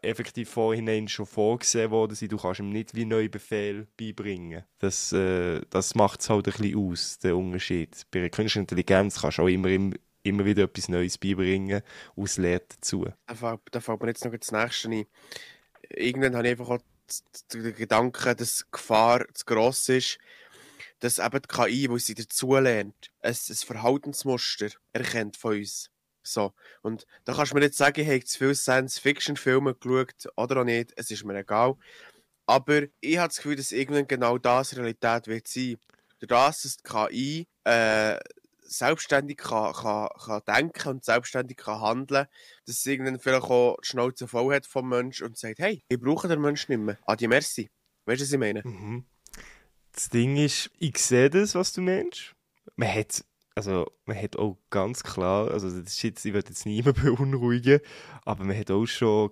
[0.00, 2.30] effektiv vorhinein schon vorgesehen worden sind.
[2.30, 4.62] Du kannst ihm nicht wie neue Befehl beibringen.
[4.78, 8.06] Das, äh, das macht es halt ein bisschen aus, der Unterschied.
[8.12, 9.94] Bei einer künstlichen Intelligenz kannst du auch immer, im-
[10.26, 11.82] immer wieder etwas Neues beibringen
[12.16, 13.06] es lernt dazu.
[13.26, 15.06] Da fällt, mir jetzt noch das Nächste ein.
[15.90, 16.80] Irgendwann habe ich einfach auch
[17.52, 20.18] den Gedanken, dass die Gefahr zu gross ist,
[20.98, 25.90] dass eben die KI, wo sie dazulernt, ein, ein Verhaltensmuster erkennt von uns.
[26.22, 26.52] So.
[26.82, 30.64] Und da kannst du mir jetzt sagen, ich habe zu viele Science-Fiction-Filme geschaut oder auch
[30.64, 31.76] nicht, es ist mir egal.
[32.46, 35.78] Aber ich habe das Gefühl, dass irgendwann genau das Realität wird sein.
[36.18, 38.18] Durch das, dass die KI äh,
[38.66, 42.26] selbstständig kann, kann, kann denken und selbstständig kann handeln
[42.66, 46.28] dass es vielleicht auch die Schnauze voll hat vom Mensch und sagt, hey, ich brauche
[46.28, 46.98] den Menschen nicht mehr.
[47.06, 47.70] Adi, merci.
[48.06, 48.62] Weißt du, was ich meine?
[48.64, 49.04] Mhm.
[49.92, 52.34] Das Ding ist, ich sehe das, was du meinst.
[52.76, 53.24] Man hat,
[53.56, 57.80] also, man hat auch ganz klar, also das ist jetzt, ich will jetzt niemanden beunruhigen,
[58.26, 59.30] aber man hat auch schon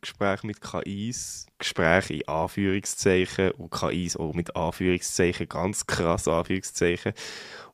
[0.00, 7.12] Gespräche mit KIs, Gespräche in Anführungszeichen und KIs auch mit Anführungszeichen, ganz krass Anführungszeichen,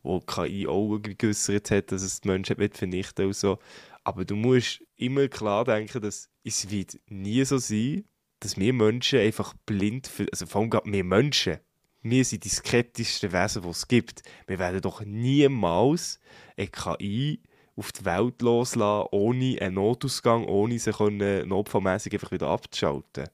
[0.02, 3.58] wo KI auch geäussert hat, dass es die Menschen wird vernichten und so.
[4.04, 8.04] Aber du musst immer klar denken, dass es wird nie so sein,
[8.40, 11.60] dass wir Menschen einfach blind, also vor allem gerade wir Menschen,
[12.10, 14.22] wir sind die skeptischsten Wesen, die es gibt.
[14.46, 16.20] Wir werden doch niemals
[16.56, 17.40] eine KI
[17.76, 23.28] auf die Welt loslassen, ohne einen Notausgang, ohne sie können, notfallmässig einfach wieder abzuschalten.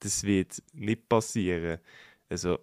[0.00, 1.78] Das wird nicht passieren.
[2.28, 2.58] Also,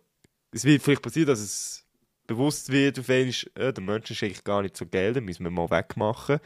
[0.51, 1.85] es wird vielleicht passieren, dass es
[2.27, 5.43] bewusst wird, auf einmal, äh, der Mensch ist eigentlich gar nicht so geil, den müssen
[5.43, 6.39] wir mal wegmachen.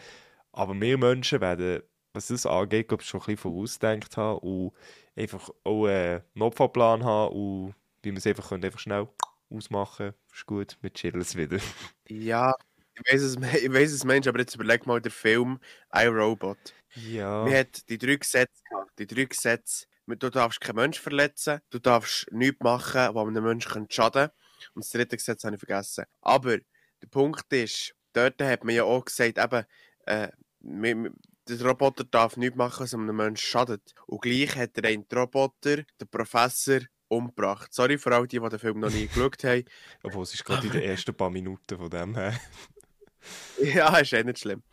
[0.53, 1.81] Aber wir Menschen werden,
[2.13, 4.71] was das angeht, glaube ich, schon ein bisschen vorausdenkt haben und
[5.15, 7.75] einfach auch einen Notfallplan haben und
[8.07, 9.09] wie man es einfach, können, einfach schnell
[9.49, 11.59] ausmachen ist gut, wir chillen es wieder.
[12.09, 12.53] Ja,
[12.93, 15.59] ich weiß es, ich weiß es Mensch, aber jetzt überleg mal den Film
[15.93, 16.73] iRobot.
[16.95, 17.45] Ja.
[17.45, 18.97] Wir hat die drei Gesetze gehabt.
[18.97, 23.87] Die drei Gesetze, du darfst keinen Menschen verletzen, du darfst nichts machen, was einem Menschen
[23.89, 24.31] schaden kann.
[24.73, 26.05] Und das dritte Gesetz habe ich vergessen.
[26.21, 26.57] Aber
[27.01, 29.65] der Punkt ist, dort hat man ja auch gesagt, eben,
[30.05, 30.29] äh,
[30.61, 33.93] der Roboter darf nichts machen, was einem Menschen schadet.
[34.05, 37.73] Und gleich hat der einen Roboter, der Professor, umgebracht.
[37.73, 39.65] Sorry für all die, die den Film noch nie geschaut haben.
[40.03, 42.39] Obwohl es ist gerade in den ersten paar Minuten von dem her.
[43.61, 44.63] ja, ist eh nicht schlimm.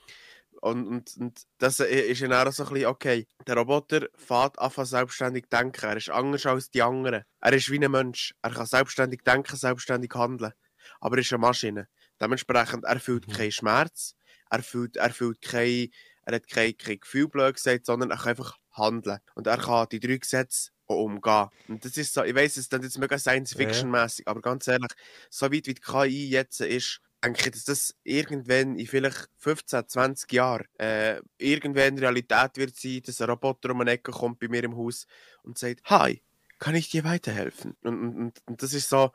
[0.61, 4.87] Und, und, und das ist ja auch so ein bisschen, okay, der Roboter fährt einfach
[4.87, 5.85] selbstständig denken.
[5.85, 7.25] Er ist anders als die anderen.
[7.41, 8.35] Er ist wie ein Mensch.
[8.41, 10.53] Er kann selbstständig denken, selbstständig handeln.
[11.01, 11.89] Aber er ist eine Maschine.
[12.21, 13.33] Dementsprechend, er fühlt mhm.
[13.33, 14.17] keinen Schmerz,
[14.49, 15.89] er fühlt, er fühlt kein,
[16.23, 19.19] er hat kein, kein Gefühl, blöd gesagt, sondern er kann einfach handeln.
[19.35, 21.49] Und er kann die drei Gesetze umgehen.
[21.69, 24.31] Und das ist so, ich weiß, es ist jetzt mega Science-Fiction-mäßig, ja.
[24.31, 24.93] aber ganz ehrlich,
[25.31, 29.89] so weit wie die KI jetzt ist, denke ich, dass das irgendwann in vielleicht 15,
[29.89, 34.49] 20 Jahren äh, irgendwann Realität wird sein, dass ein Roboter um eine Ecke kommt bei
[34.49, 35.07] mir im Haus
[35.43, 36.23] und sagt, Hi,
[36.59, 37.77] kann ich dir weiterhelfen?
[37.83, 39.13] Und, und, und das ist so,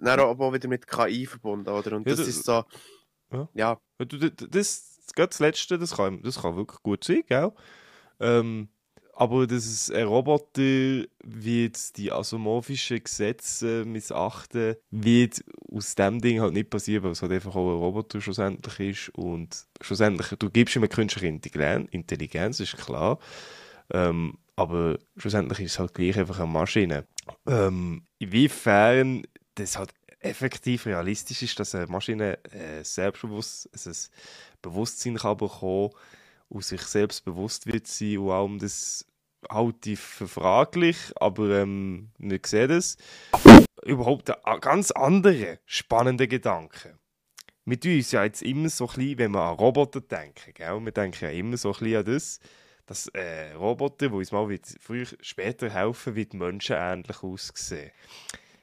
[0.00, 1.96] dann auch wieder mit KI verbunden, oder?
[1.96, 2.64] Und das ja, ist so,
[3.32, 3.48] ja.
[3.54, 3.80] ja.
[3.98, 7.52] Das, das, das Letzte, das kann, das kann wirklich gut sein, gell?
[8.20, 8.68] Ähm,
[9.22, 16.70] aber dass ein Roboter wird die asomorphischen Gesetze missachten, wird aus dem Ding halt nicht
[16.70, 20.82] passieren, weil es halt einfach auch ein Roboter schlussendlich ist und schlussendlich, du gibst ihm
[20.82, 23.20] eine künstliche Intelligenz, ist klar,
[23.94, 27.06] ähm, aber schlussendlich ist es halt gleich einfach eine Maschine.
[27.46, 29.22] Ähm, inwiefern
[29.54, 33.94] das halt effektiv realistisch ist, dass eine Maschine äh, selbstbewusst, also ein
[34.62, 35.90] Bewusstsein kann bekommen
[36.48, 39.06] und sich selbst bewusst wird sein und allem das
[39.48, 42.96] halte ich für fraglich, aber ähm, wir sehen das.
[43.84, 46.98] Überhaupt ein ganz anderer spannender Gedanke.
[47.64, 50.80] Wir tun uns ja jetzt immer so ein bisschen, wenn wir an Roboter denken, gell?
[50.80, 52.40] wir denken ja immer so ein bisschen an das,
[52.86, 57.92] dass äh, Roboter, die uns mal früher, später helfen, wie die Menschen ähnlich aussehen.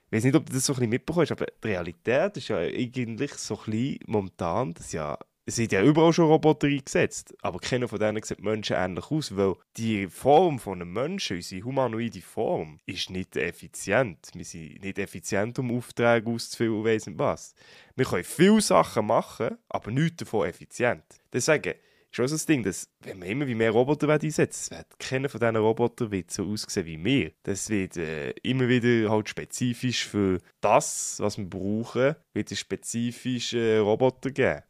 [0.08, 2.58] Ich weiß nicht, ob du das so ein bisschen mitbekommst, aber die Realität ist ja
[2.58, 5.18] eigentlich so ein bisschen momentan, dass ja
[5.50, 9.36] es sind ja überall schon Roboter eingesetzt, aber keiner von denen sieht Menschen ähnlich aus,
[9.36, 14.30] weil die Form von einem Menschen, unsere humanoide Form, ist nicht effizient.
[14.36, 17.56] Wir sind nicht effizient, um Aufträge auszufüllen und weiss nicht was.
[17.96, 21.04] Wir können viele Sachen machen, aber nichts davon effizient.
[21.34, 21.74] Deswegen
[22.12, 25.56] ist auch das Ding, dass wenn man immer mehr Roboter einsetzt, wird keiner von diesen
[25.56, 27.32] Robotern wird so aussehen wie wir.
[27.42, 33.58] Das wird äh, immer wieder halt spezifisch für das, was wir brauchen, wird es spezifische
[33.58, 34.62] äh, Roboter geben.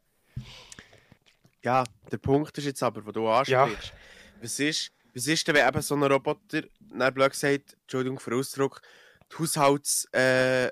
[1.62, 3.88] Ja, der Punkt ist jetzt aber, wo du ansprichst.
[3.88, 3.92] Ja.
[4.40, 8.30] Was, ist, was ist denn, wenn eben so ein Roboter, dann blöd gesagt, Entschuldigung für
[8.30, 8.80] den Ausdruck,
[9.30, 10.70] die Haushaltshilfin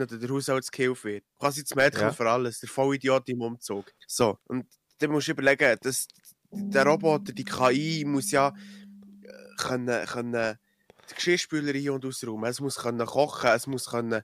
[0.00, 1.24] äh, oder der Haushaltshilfe wird.
[1.38, 2.12] Quasi das Mädchen ja.
[2.12, 3.92] für alles, der Vollidiot im Umzug.
[4.06, 4.66] So, und
[4.98, 6.08] dann musst du überlegen, dass
[6.50, 8.52] der Roboter, die KI, muss ja äh,
[9.58, 10.58] können, können
[11.10, 12.50] die Geschirrspüler ein- und ausräumen.
[12.50, 14.22] Es muss können kochen, es muss können äh,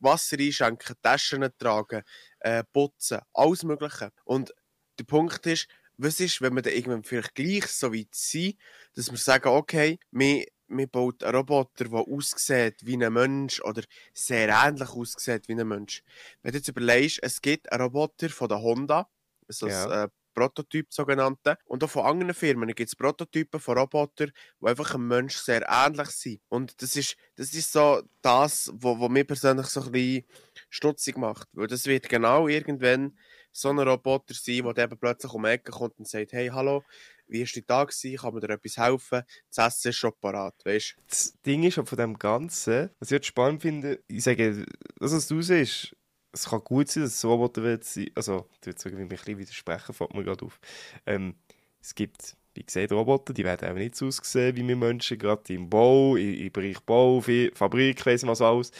[0.00, 2.02] Wasser einschenken, Taschen tragen,
[2.40, 4.10] äh, putzen, alles Mögliche.
[4.24, 4.54] Und
[4.98, 8.56] der Punkt ist, was ist, wenn wir dann irgendwann vielleicht gleich so weit sind,
[8.94, 13.82] dass wir sagen, okay, wir, wir bauen einen Roboter, der aussieht wie ein Mensch oder
[14.14, 16.02] sehr ähnlich aussieht wie ein Mensch.
[16.42, 19.08] Wenn du jetzt überlegst, es gibt einen Roboter von der Honda,
[19.48, 19.86] also ja.
[19.86, 21.56] das äh, Prototyp sogenannte.
[21.64, 25.66] Und auch von anderen Firmen gibt es Prototypen von Robotern, die einfach einem Mensch sehr
[25.68, 26.40] ähnlich sind.
[26.48, 30.24] Und das ist, das ist so das, was wo mir persönlich so ein bisschen
[30.70, 31.48] stutzig macht.
[31.52, 33.16] Weil das wird genau irgendwann
[33.52, 36.82] so ein Roboter sein, der eben plötzlich um die Ecke kommt und sagt, hey, hallo,
[37.28, 37.92] wie war dein Tag?
[38.20, 39.22] Kann mir dir etwas helfen?
[39.54, 43.26] Das Essen ist schon parat, weißt Das Ding ist von dem Ganzen, was ich jetzt
[43.26, 44.66] spannend finde, ich sage,
[44.98, 45.96] das, was du siehst,
[46.32, 48.10] es kann gut sein, dass es Roboter wird sein.
[48.14, 50.58] Also, ich würde sagen, wenn ich ein bisschen widersprechen, fällt mir gerade auf.
[51.06, 51.34] Ähm,
[51.80, 55.52] es gibt, wie gesagt, Roboter, die werden auch nicht so aussehen wie wir Menschen, gerade
[55.52, 58.72] im Bau, im, Bereich Bau, Fabrik, weiss was alles.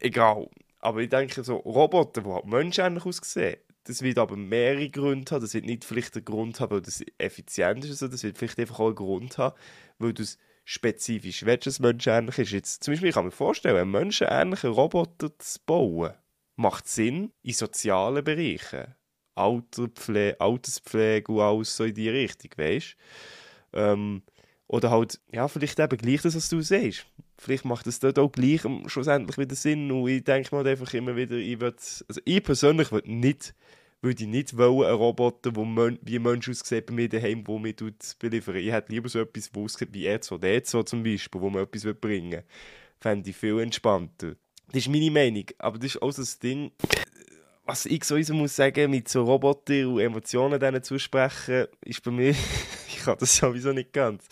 [0.00, 0.48] Egal.
[0.80, 5.42] Aber ich denke, so Roboter, die halt menschenähnlich aussehen, das wird aber mehrere Gründe haben.
[5.42, 7.90] Das wird nicht vielleicht der Grund haben, weil das effizient ist.
[7.90, 9.56] Also das wird vielleicht einfach auch einen Grund haben,
[9.98, 12.52] weil du es spezifisch willst, dass es menschenähnlich ist.
[12.52, 16.14] Jetzt, zum Beispiel, ich kann mir vorstellen, einen menschenähnlichen Roboter zu bauen,
[16.56, 18.94] macht Sinn in sozialen Bereichen.
[19.34, 22.96] Alterpflege, Alterspflege und alles so in die Richtung, weißt
[23.72, 24.22] ähm,
[24.68, 27.06] Oder halt, ja, vielleicht eben gleich das, was du siehst.
[27.36, 31.16] Vielleicht macht es dort auch gleich schlussendlich wieder Sinn und ich denke mir einfach immer
[31.16, 31.76] wieder, ich würde,
[32.08, 33.54] also ich persönlich würde nicht
[34.04, 37.42] würde ich nicht wollen, einen Roboter, der Mon wie ein Mensch aussieht bei mir daheim,
[37.42, 37.74] der mir
[38.18, 38.56] beliefert.
[38.56, 42.32] Ich hätte lieber so etwas, das aussieht wie R2D2 zum Beispiel, wo man etwas bringen
[42.32, 42.44] will.
[43.00, 44.36] Fände ich viel entspannter.
[44.68, 46.72] Das ist meine Meinung, aber das ist auch so das Ding,
[47.66, 52.30] was ich muss sagen, mit so Robotern und Emotionen denen zusprechen, ist bei mir,
[52.88, 54.26] ich kann das sowieso nicht ganz.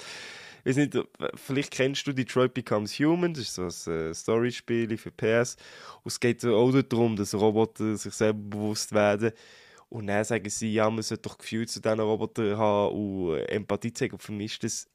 [0.65, 0.97] Ich weiß nicht,
[1.35, 5.57] vielleicht kennst du Detroit Becomes Human, das ist so ein äh, Story-Spiel für PS.
[6.05, 9.33] Und es geht auch darum, dass Roboter sich selber bewusst werden.
[9.89, 13.93] Und dann sagen sie, ja, man sollte doch Gefühl zu diesen Robotern haben und Empathie
[13.93, 14.15] zeigen.
[14.15, 14.89] Und für mich ist das,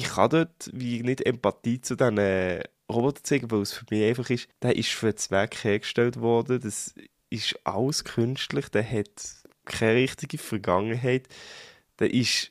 [0.00, 2.18] ich kann dort wie nicht Empathie zu diesen
[2.90, 6.58] Robotern zeigen, weil es für mich einfach ist, der ist für einen Zweck hergestellt worden.
[6.60, 6.94] Das
[7.28, 9.10] ist alles künstlich, der hat
[9.66, 11.28] keine richtige Vergangenheit.
[11.98, 12.50] Der ist,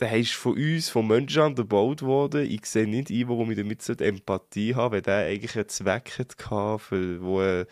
[0.00, 2.50] der ist von uns, von Menschen gebaut worden.
[2.50, 6.78] Ich sehe nicht ein, warum ich damit Empathie habe, wenn der eigentlich einen Zweck hatte,
[6.78, 7.66] für, wo er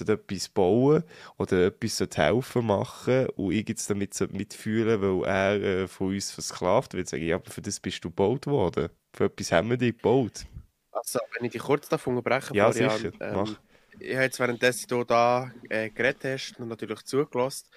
[0.00, 1.04] etwas bauen
[1.38, 6.94] oder etwas helfen machen und ich jetzt damit mitfühlen weil er äh, von uns versklavt
[6.94, 7.08] wird.
[7.08, 8.88] Sage ich, aber für das bist du gebaut worden.
[9.12, 10.46] Für etwas haben wir dich gebaut.
[10.92, 13.12] Also, wenn ich dich kurz davon unterbrechen Ja, Florian, sicher.
[13.20, 13.60] Ähm, Mach
[14.00, 17.68] ich habe jetzt währenddessen du da äh, geredet hast und natürlich zugelassen,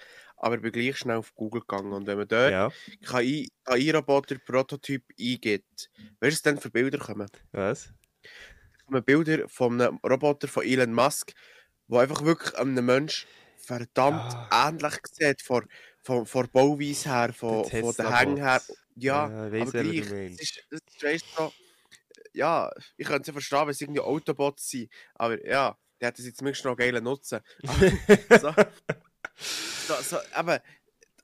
[0.44, 1.94] aber ich bin gleich schnell auf Google gegangen.
[1.94, 2.70] Und wenn man dort ja.
[3.02, 7.30] KI-Roboter Prototyp eingibt, weißt du, was dann für Bilder kommen?
[7.52, 7.94] Was?
[8.76, 11.32] Es kommen Bilder von einem Roboter von Elon Musk,
[11.88, 13.26] der einfach wirklich einem Menschen
[13.56, 14.68] verdammt ja.
[14.68, 15.66] ähnlich sieht, von,
[16.02, 18.60] von, von Bauweise her, von, von den Hängen her.
[18.96, 20.68] Ja, ja aber gleich, das ist,
[21.00, 21.54] das ist so,
[22.34, 26.18] ja, ich könnte es ja verstehen, wenn es irgendwie Autobots sind, aber ja, der hat
[26.18, 27.40] das jetzt zumindest noch geil nutzen.
[28.28, 28.54] so, so,
[29.86, 30.62] so, aber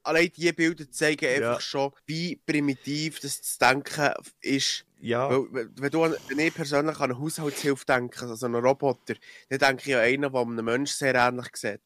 [0.02, 1.60] allein diese Bilder zeigen einfach ja.
[1.60, 4.84] schon, wie primitiv das zu denken ist.
[5.00, 5.30] Ja.
[5.30, 9.14] Weil, wenn, du, wenn ich persönlich an eine Haushaltshilfe denke, also einen Roboter,
[9.48, 11.80] dann denke ich an einen, der einem Menschen sehr ähnlich sieht.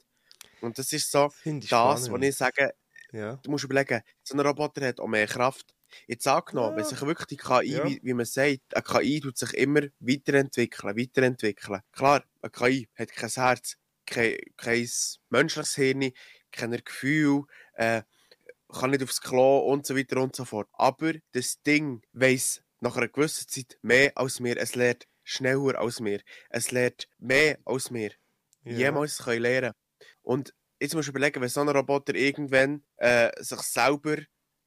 [0.60, 2.12] Und das ist so das, spannend.
[2.12, 2.74] was ich sage,
[3.12, 3.38] ja.
[3.42, 5.74] du musst überlegen, so ein Roboter hat auch mehr Kraft.
[6.08, 6.76] Jetzt angenommen, ja.
[6.78, 7.84] wenn sich wirklich die KI, ja.
[7.84, 11.80] wie, wie, man sagt, eine KI tut sich immer weiterentwickeln, weiterentwickeln.
[11.92, 14.88] Klar, eine KI hat kein Herz, kein, kein
[15.30, 16.10] menschliches Hirn,
[16.54, 18.02] kein Gefühl, äh,
[18.72, 20.68] kann nicht aufs Klo und so weiter und so fort.
[20.72, 24.56] Aber das Ding weiss nach einer gewissen Zeit mehr als mir.
[24.56, 26.20] Es lernt schneller als mir.
[26.50, 28.12] Es lernt mehr als mir.
[28.64, 28.72] Ja.
[28.72, 29.72] Jemals können lernen.
[30.22, 34.16] Und jetzt musst du überlegen, wenn so ein Roboter irgendwann äh, sich selber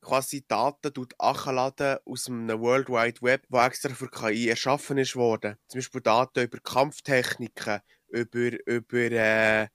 [0.01, 5.57] quasi Daten achladen aus dem World Wide Web, wo extra für KI erschaffen ist worden.
[5.67, 9.67] Zum Beispiel Daten über Kampftechniken, über, über, äh,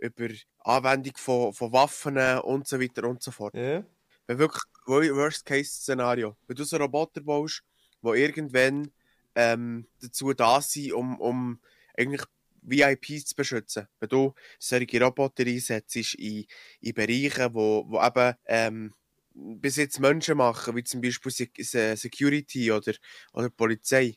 [0.00, 0.28] über
[0.60, 3.54] Anwendung von, von Waffen und so weiter und so fort.
[3.54, 3.84] Yeah.
[4.26, 7.62] Wenn wirklich Worst-Case-Szenario, wenn du so einen Roboter baust,
[8.02, 8.90] der irgendwann
[9.34, 11.60] ähm, dazu da sind, um, um
[11.96, 12.22] eigentlich
[12.62, 13.88] VIPs zu beschützen.
[14.00, 16.44] Wenn du solche Roboter einsetzt in,
[16.80, 18.92] in Bereichen, wo, wo eben ähm,
[19.34, 22.94] bis jetzt Menschen machen, wie zum Beispiel Security oder,
[23.32, 24.16] oder Polizei,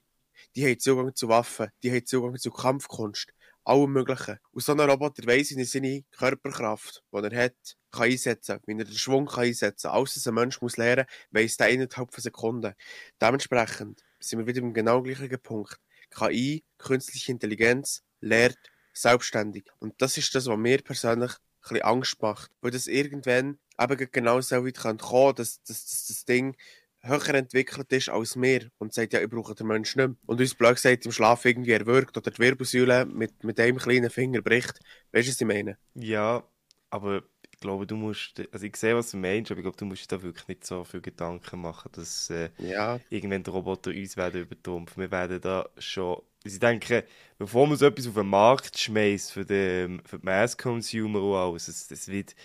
[0.55, 4.39] die haben Zugang zu Waffen, die haben Zugang zu Kampfkunst, allem Möglichen.
[4.51, 8.77] Und so ein Roboter weiss, wie er seine Körperkraft, die er hat, kann einsetzen, wie
[8.77, 9.97] er den Schwung kann einsetzen kann.
[9.97, 12.73] Alles, was ein Mensch muss lernen muss, weiss der innerhalb von Sekunden.
[13.21, 15.79] Dementsprechend sind wir wieder im genau gleichen Punkt.
[16.09, 18.57] KI, künstliche Intelligenz, lehrt
[18.93, 19.65] selbstständig.
[19.79, 22.51] Und das ist das, was mir persönlich ein bisschen Angst macht.
[22.61, 26.55] Weil das irgendwann eben genau so weit kommen kann, dass, dass, dass das Ding
[27.03, 30.17] höher entwickelt ist als wir und sagt, ja, ich brauche den Menschen nicht mehr.
[30.25, 34.09] Und uns blöd gesagt, im Schlaf irgendwie erwürgt oder die Wirbelsäule mit, mit einem kleinen
[34.09, 34.79] Finger bricht.
[35.11, 35.77] Weißt du, was ich meine?
[35.95, 36.43] Ja,
[36.89, 39.85] aber ich glaube, du musst, also ich sehe, was du meinst, aber ich glaube, du
[39.85, 42.99] musst da wirklich nicht so viel Gedanken machen, dass äh, ja.
[43.09, 45.01] irgendwann die Roboter uns werden übertrumpfen.
[45.01, 47.05] Wir werden da schon ich denke,
[47.37, 51.67] bevor man so etwas auf den Markt schmeißt für den, für den Mass-Consumer und alles,
[51.67, 52.35] das, das wird,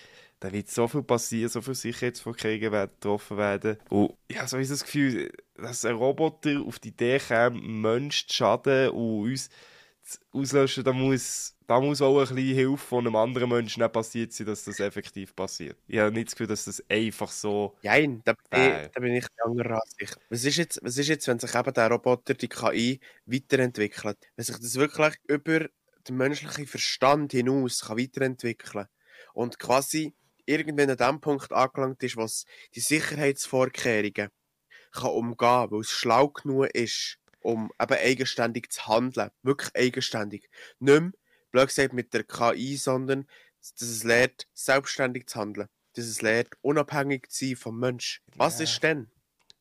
[0.40, 3.78] da wird so viel passieren, so viele Sicherheitsvorkehrungen werden getroffen werden.
[3.88, 8.34] Und ja, so ist das Gefühl, dass ein Roboter auf die Idee kommt, Menschen zu
[8.34, 9.50] schaden und uns
[10.32, 14.32] auslöschen, da muss, da muss auch ein bisschen Hilfe von einem anderen Menschen nicht passiert
[14.32, 15.76] sein, dass das effektiv passiert.
[15.88, 17.76] Ich habe nicht das Gefühl, dass das einfach so.
[17.82, 20.16] Nein, da, äh, da bin ich anderer Ansicht.
[20.28, 24.18] Was ist, jetzt, was ist jetzt, wenn sich eben der Roboter, die KI, weiterentwickelt?
[24.36, 25.66] Wenn sich das wirklich über
[26.06, 28.86] den menschlichen Verstand hinaus kann weiterentwickeln
[29.34, 30.14] und quasi
[30.46, 32.44] irgendwann an dem Punkt angelangt ist, was
[32.74, 34.30] die Sicherheitsvorkehrungen
[34.92, 39.30] kann umgehen kann, weil es schlau genug ist, um eben eigenständig zu handeln.
[39.42, 40.48] Wirklich eigenständig.
[40.78, 41.12] Nicht mehr,
[41.50, 43.26] blöd gesagt, mit der KI, sondern
[43.60, 45.68] dass es lernt, selbstständig zu handeln.
[45.94, 48.22] Dass es lernt, unabhängig zu sein vom Mensch.
[48.36, 48.64] Was Ja.
[48.64, 49.10] ist denn?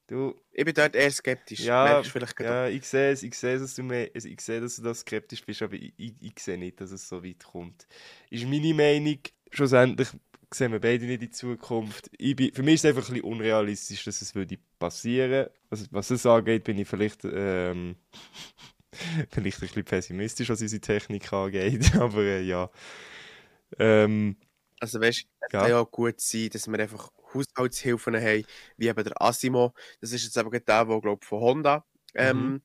[0.07, 1.61] Du, Ich bin dort eher skeptisch.
[1.61, 2.01] Ja,
[2.39, 4.93] ja, ich sehe es, ich sehe, dass du mehr, also ich sehe, dass du da
[4.93, 7.87] skeptisch bist, aber ich, ich, ich sehe nicht, dass es so weit kommt.
[8.29, 9.19] Ist meine Meinung,
[9.51, 10.09] schlussendlich
[10.53, 12.09] sehen wir beide nicht in die Zukunft.
[12.17, 15.47] Ich bin, für mich ist es einfach ein bisschen unrealistisch, dass es würde passieren.
[15.69, 17.95] Was, was es angeht, bin ich vielleicht, ähm,
[19.31, 22.69] vielleicht ein bisschen pessimistisch, was unsere Technik angeht, aber äh, ja.
[23.79, 24.37] Ähm,
[24.79, 25.59] Also weißt du, es Ja.
[25.59, 28.45] kann ja auch gut sein, dass wir einfach Haushaltshilfen haben,
[28.77, 29.73] wie eben der Asimo.
[30.01, 32.61] Das ist jetzt eben gerade der, der glaube von Honda ähm, Mhm.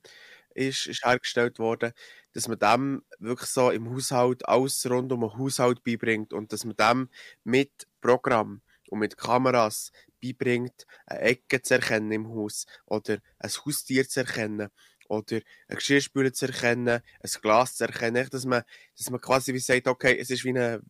[0.55, 1.93] ist, ist hergestellt worden,
[2.33, 6.65] dass man dem wirklich so im Haushalt alles rund um den Haushalt beibringt und dass
[6.65, 7.09] man dem
[7.45, 14.09] mit Programm und mit Kameras beibringt, eine Ecke zu erkennen im Haus oder ein Haustier
[14.09, 14.69] zu erkennen
[15.09, 18.63] oder ein Geschirrspüler zu erkennen, ein Glas zu erkennen, dass man,
[18.97, 20.81] dass man quasi wie sagt, okay, es ist wie eine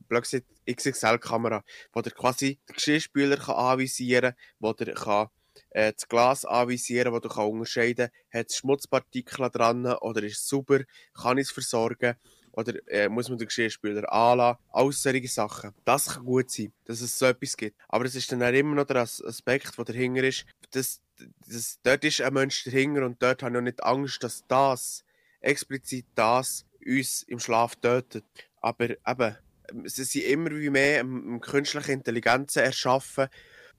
[0.71, 5.29] XXL-Kamera, wo der quasi den Geschirrspüler kann anvisieren kann, wo der kann
[5.71, 10.39] äh, das Glas anvisieren, wo du kann unterscheiden kann, hat es Schmutzpartikel dran oder ist
[10.39, 10.81] es sauber,
[11.15, 12.17] kann ich es versorgen
[12.53, 15.73] oder äh, muss man den Geschirrspüler anlassen, all solche Sachen.
[15.85, 17.77] Das kann gut sein, dass es so etwas gibt.
[17.89, 21.01] Aber es ist dann auch immer noch der As Aspekt, der dahinter ist, dass,
[21.47, 25.05] dass dort ist ein Mensch dahinter und dort habe ich auch nicht Angst, dass das,
[25.41, 28.25] explizit das, uns im Schlaf tötet.
[28.61, 29.37] Aber eben,
[29.85, 33.29] sie sind immer wie mehr um künstliche Intelligenzen erschaffen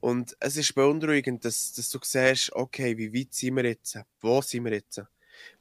[0.01, 3.97] und es ist beunruhigend, dass, dass du siehst, okay, wie weit sind wir jetzt?
[4.19, 5.01] Wo sind wir jetzt?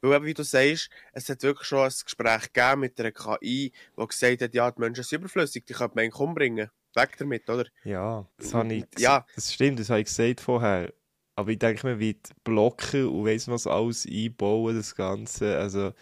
[0.00, 3.72] Weil eben, wie du sagst, es hat wirklich schon ein Gespräch gegeben mit einer KI,
[3.98, 6.70] die gesagt hat, ja, die Menschen sind überflüssig, die könnte man eigentlich umbringen.
[6.94, 7.66] Weg damit, oder?
[7.84, 8.84] Ja, das habe ich.
[8.90, 9.26] Das, Ja.
[9.34, 10.92] das stimmt, das habe ich gesagt vorher.
[11.36, 15.56] Aber ich denke, man wird Blocker und weiss was alles einbauen, das Ganze.
[15.56, 15.92] Also,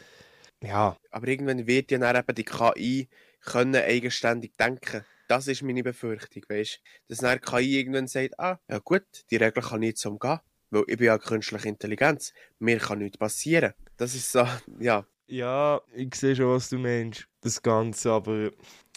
[0.62, 3.08] ja, Aber irgendwann wird ja dann eben die KI
[3.42, 5.04] können eigenständig denken.
[5.28, 9.62] Das ist meine Befürchtung, weißt Dass dann KI irgendwann sagt, ah, ja gut, die Regel
[9.62, 10.40] kann nicht so umgehen.
[10.70, 12.32] Weil ich bin ja künstliche Intelligenz.
[12.58, 13.74] Mir kann nichts passieren.
[13.96, 14.46] Das ist so,
[14.80, 15.06] ja.
[15.26, 18.10] ja, ich sehe schon, was du meinst, das Ganze.
[18.10, 18.50] Aber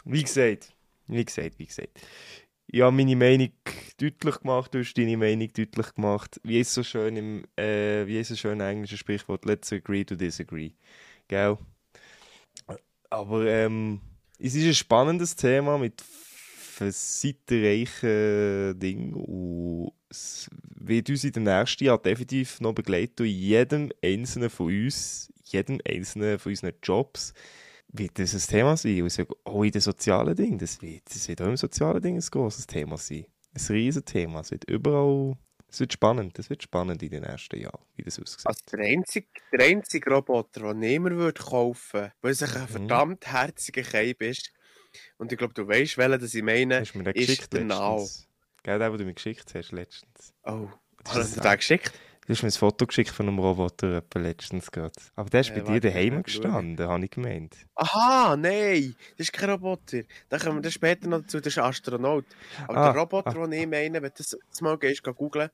[0.06, 0.74] wie gesagt,
[1.08, 2.00] wie gesagt, wie gesagt.
[2.74, 3.52] Ich habe meine Meinung
[3.98, 6.40] deutlich gemacht, du hast deine Meinung deutlich gemacht.
[6.44, 10.16] Wie ist so schön im, äh, wie ist so schön englischen Sprichwort, let's agree to
[10.16, 10.72] disagree.
[11.28, 11.58] Gell?
[13.10, 14.00] Aber ähm,
[14.44, 21.84] es ist ein spannendes Thema mit facettenreichen Dingen und es wird uns in den nächsten
[21.84, 27.36] Jahren definitiv noch begleiten und jedem einzelnen von uns, jedem einzelnen von unseren Jobs
[27.90, 29.04] wird das ein Thema sein.
[29.04, 32.26] Und auch in den sozialen Dingen, das wird, das wird auch im sozialen Ding ein
[32.32, 33.26] grosses Thema sein.
[33.54, 34.40] Ein riesen Thema.
[34.40, 35.38] Es wird überall,
[35.72, 38.46] es wird spannend, das wird spannend in den nächsten Jahren, wie das aussieht.
[38.46, 42.68] Also der einzige, der einzige Roboter, den niemand würde kaufen würde, weil es ein Mhm.
[42.68, 44.52] verdammt herziger Keib ist.
[45.18, 46.82] Und ich glaube, du weißt, welchen das ich meine.
[46.82, 48.28] Hast du mir den ist der letztens?
[48.64, 50.34] Gell, den, den du mir geschickt hast letztens.
[50.44, 50.68] Oh,
[51.04, 51.94] Das hast du den geschickt?
[52.28, 54.94] Du hast mir ein Foto geschickt von einem Roboter letztens gerade.
[55.16, 57.56] Aber der ist Äh, bei dir daheim gestanden, habe ich gemeint.
[57.76, 60.04] Aha, nein, das ist kein Roboter.
[60.30, 62.26] Da kommen wir dann später noch dazu, das ist ein Astronaut.
[62.68, 63.48] Aber Ah, der Roboter, ah.
[63.48, 65.50] den ich meine, wenn du das mal gehst, geh googlen,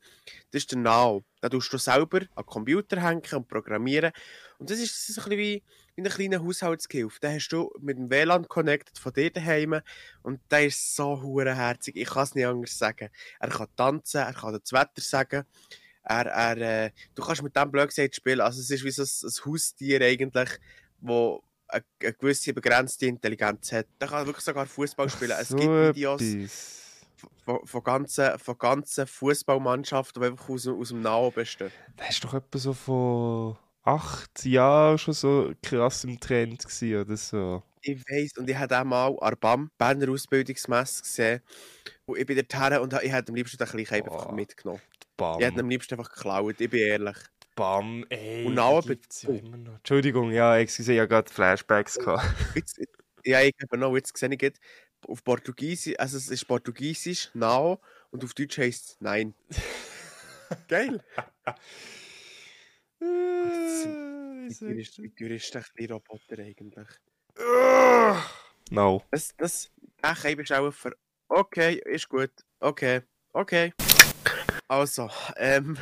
[0.50, 1.24] das ist der Now.
[1.40, 4.12] Da tust du selber an den Computer hängen und programmieren.
[4.58, 5.62] Und das ist, ist ein bisschen wie,
[5.96, 7.18] wie ein kleiner Haushaltshilfe.
[7.20, 9.80] Den hast du mit dem WLAN connected von dir daheim
[10.22, 11.96] und der ist so hurenherzig.
[11.96, 13.08] Ich kann es nicht anders sagen.
[13.40, 15.44] Er kann tanzen, er kann das Wetter sagen.
[16.08, 16.56] Er, er,
[16.86, 18.40] äh, du kannst mit dem blöd gesagt spielen.
[18.40, 20.50] Also es ist wie so ein, ein Haustier eigentlich,
[21.00, 23.86] wo eine, eine gewisse begrenzte Intelligenz hat.
[24.00, 25.36] Der kann wirklich sogar Fußball spielen.
[25.38, 27.06] Es So gibt Videos etwas.
[27.44, 31.72] von, von ganzen, von ganzen Fußballmannschaften, die einfach aus, aus dem Nahen bestehen.
[31.96, 37.16] Das ist doch etwa so vor acht Jahren schon so krass im Trend gewesen, oder
[37.16, 37.62] so.
[37.80, 41.42] Ich weiss, und ich habe auch mal an BAM, Berner Ausbildungsmesse gesehen.
[42.06, 44.32] Und ich bin dorthin und ich hätte am liebsten den kleinen einfach Oh.
[44.32, 44.80] mitgenommen.
[45.18, 45.40] Bam.
[45.40, 47.16] Ich hätte ihn am liebsten einfach geklaut, ich bin ehrlich.
[47.54, 48.46] Bam, ey.
[48.46, 49.34] Und Now gibt's ja oh.
[49.34, 49.74] immer noch.
[49.74, 51.98] Entschuldigung, ja, excuse, ich hatte gerade Flashbacks.
[51.98, 52.24] Gehabt.
[52.54, 52.80] Jetzt,
[53.24, 54.52] ja, ich habe noch, jetzt sehe ich
[55.06, 59.34] auf Portugiesisch, also es ist Portugiesisch, Nao, und auf Deutsch heisst es Nein.
[60.68, 61.04] Geil.
[63.00, 63.04] Äh,
[64.60, 66.88] Wie ist teuer ist, der kleine Roboter eigentlich?
[67.38, 68.22] Ah.
[68.70, 69.02] No.
[69.10, 69.70] Das, das,
[70.02, 70.96] der Keim ist auch für,
[71.28, 73.02] okay, ist gut, okay,
[73.32, 73.72] okay.
[74.68, 75.78] Also, ähm,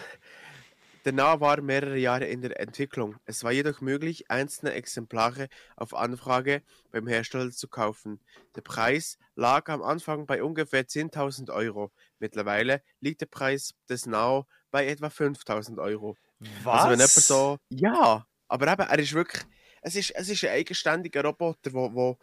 [1.04, 3.16] der Na war mehrere Jahre in der Entwicklung.
[3.24, 6.62] Es war jedoch möglich, einzelne Exemplare auf Anfrage
[6.92, 8.20] beim Hersteller zu kaufen.
[8.54, 11.92] Der Preis lag am Anfang bei ungefähr 10.000 Euro.
[12.20, 16.16] Mittlerweile liegt der Preis des Now bei etwa 5.000 Euro.
[16.62, 16.74] Was?
[16.74, 17.58] Also wenn jemand so...
[17.70, 19.42] Ja, aber eben, er ist wirklich...
[19.82, 22.18] Es ist, es ist ein eigenständiger Roboter, wo,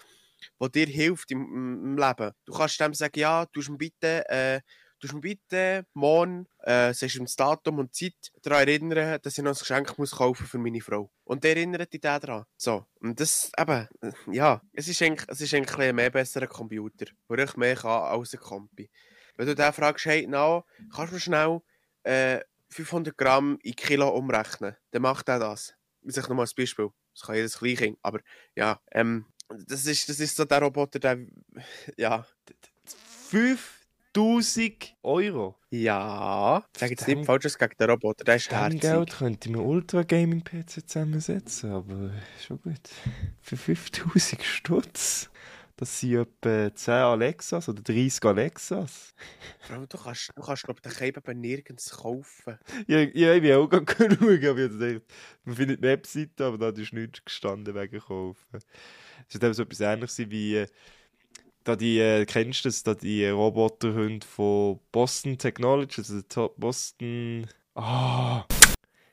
[0.59, 2.31] wo der dir hilft im, im Leben.
[2.45, 4.61] Du kannst dem sagen, ja, du bitte, äh,
[5.03, 9.37] du mir bitte morgen, äh, sagst ihm das Datum und die Zeit daran erinnern, dass
[9.37, 11.11] ich noch ein Geschenk muss kaufen für meine Frau.
[11.23, 12.45] Und der erinnert dich daran.
[12.57, 12.85] So.
[12.99, 17.05] Und das, eben, äh, ja, es ist eigentlich, es ist eigentlich ein mehr besserer Computer,
[17.29, 18.89] der ich mehr kann als ein Kompi.
[19.35, 21.61] Wenn du den fragst, hey, na, kannst du mir schnell
[22.03, 22.39] äh,
[22.69, 25.75] 500 Gramm in Kilo umrechnen, dann macht er das.
[26.01, 26.89] Ich sage nochmal als Beispiel.
[27.13, 27.97] Das kann jedes Kleinkind.
[28.01, 28.19] Aber
[28.55, 31.19] ja, ähm, das ist, das ist so der Roboter, der.
[31.97, 32.25] Ja.
[34.13, 35.55] 5000 Euro.
[35.71, 36.63] Ja.
[36.77, 38.81] Sag jetzt nicht falsches gegen den Roboter, der ist herzig.
[38.81, 42.89] Geld könnte ich mir Ultra Gaming PC zusammensetzen, aber schon gut.
[43.41, 45.29] Für 5000 Stutz.
[45.77, 49.15] Das sind etwa 10 Alexas oder 30 Alexas.
[49.69, 52.59] Allem, du kannst, du kannst glaube ich, den Cape eben nirgends kaufen.
[52.85, 53.85] Ja, ja ich bin auch gerade
[54.17, 55.01] genug, aber ich gedacht,
[55.43, 58.59] man findet die Webseite, aber da ist nichts gestanden wegen Kaufen.
[59.27, 60.67] Es wird eben so etwas ähnliches wie, äh,
[61.63, 66.59] da die, äh, kennst du das, da die Roboterhunde von Boston Technology, also der Top
[66.59, 68.45] Boston, ah,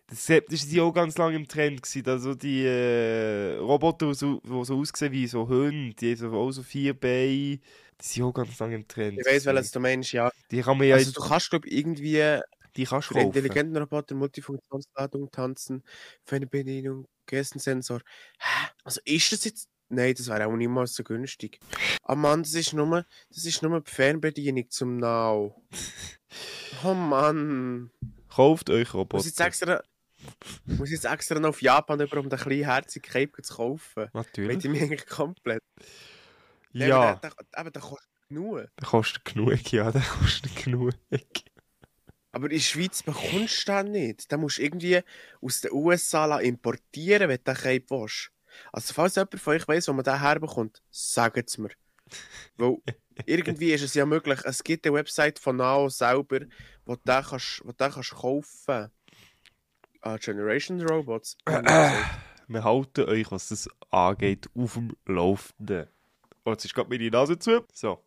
[0.09, 4.14] das, das war auch ganz lange im Trend, gewesen, da so die äh, Roboter, die
[4.14, 7.61] so, die so aussehen wie so Hunde, die haben so, auch so vier Beine, die
[8.01, 9.20] sind auch ganz lange im Trend.
[9.20, 10.30] Ich weiß, welches du meinst, ja.
[10.51, 12.40] Die kann man ja, Also, du kannst, glaube ich, irgendwie
[12.76, 13.26] die kannst du kaufen.
[13.26, 15.82] intelligenten Roboter Multifunktionsladung tanzen,
[16.24, 18.01] Fernbedienung, Gestensensor.
[18.38, 18.68] Hä?
[18.84, 19.68] Also, ist das jetzt.
[19.91, 21.59] Nein, das wäre auch niemals so günstig.
[22.05, 25.62] Ah Mann, das ist nur, das ist nur die Fernbedienung zum Now.
[26.84, 27.91] Oh Mann.
[28.28, 29.16] Kauft euch Roboter.
[29.18, 29.82] Muss ich jetzt extra,
[30.66, 34.09] muss jetzt extra noch auf Japan über, um den kleinen herzigen Cape zu kaufen?
[34.14, 34.51] Natürlich.
[34.51, 35.62] Weil ich mich eigentlich komplett.
[36.72, 38.57] Ja, aber Der, der, kostet genug.
[38.80, 40.95] der kostet genug, ja, der kostet genug.
[42.32, 44.30] Aber in der Schweiz bekommst du den nicht.
[44.30, 45.01] Den musst du irgendwie
[45.43, 48.30] aus den USA importieren, wenn du den Cape willst.
[48.72, 51.70] Also falls jemand von euch weiss, wo man den herbekommt, sagt es mir.
[52.57, 52.76] Weil
[53.26, 54.40] irgendwie ist es ja möglich.
[54.44, 56.40] Es gibt eine Website von Nao selber,
[56.84, 58.90] wo du den kannst, wo den kannst kaufen
[60.03, 61.36] Ah, Generation Robots.
[61.46, 65.88] wir halten euch, was das angeht, auf dem Laufenden.
[66.44, 67.66] Oh, jetzt ist gerade meine Nase zu.
[67.72, 68.03] So.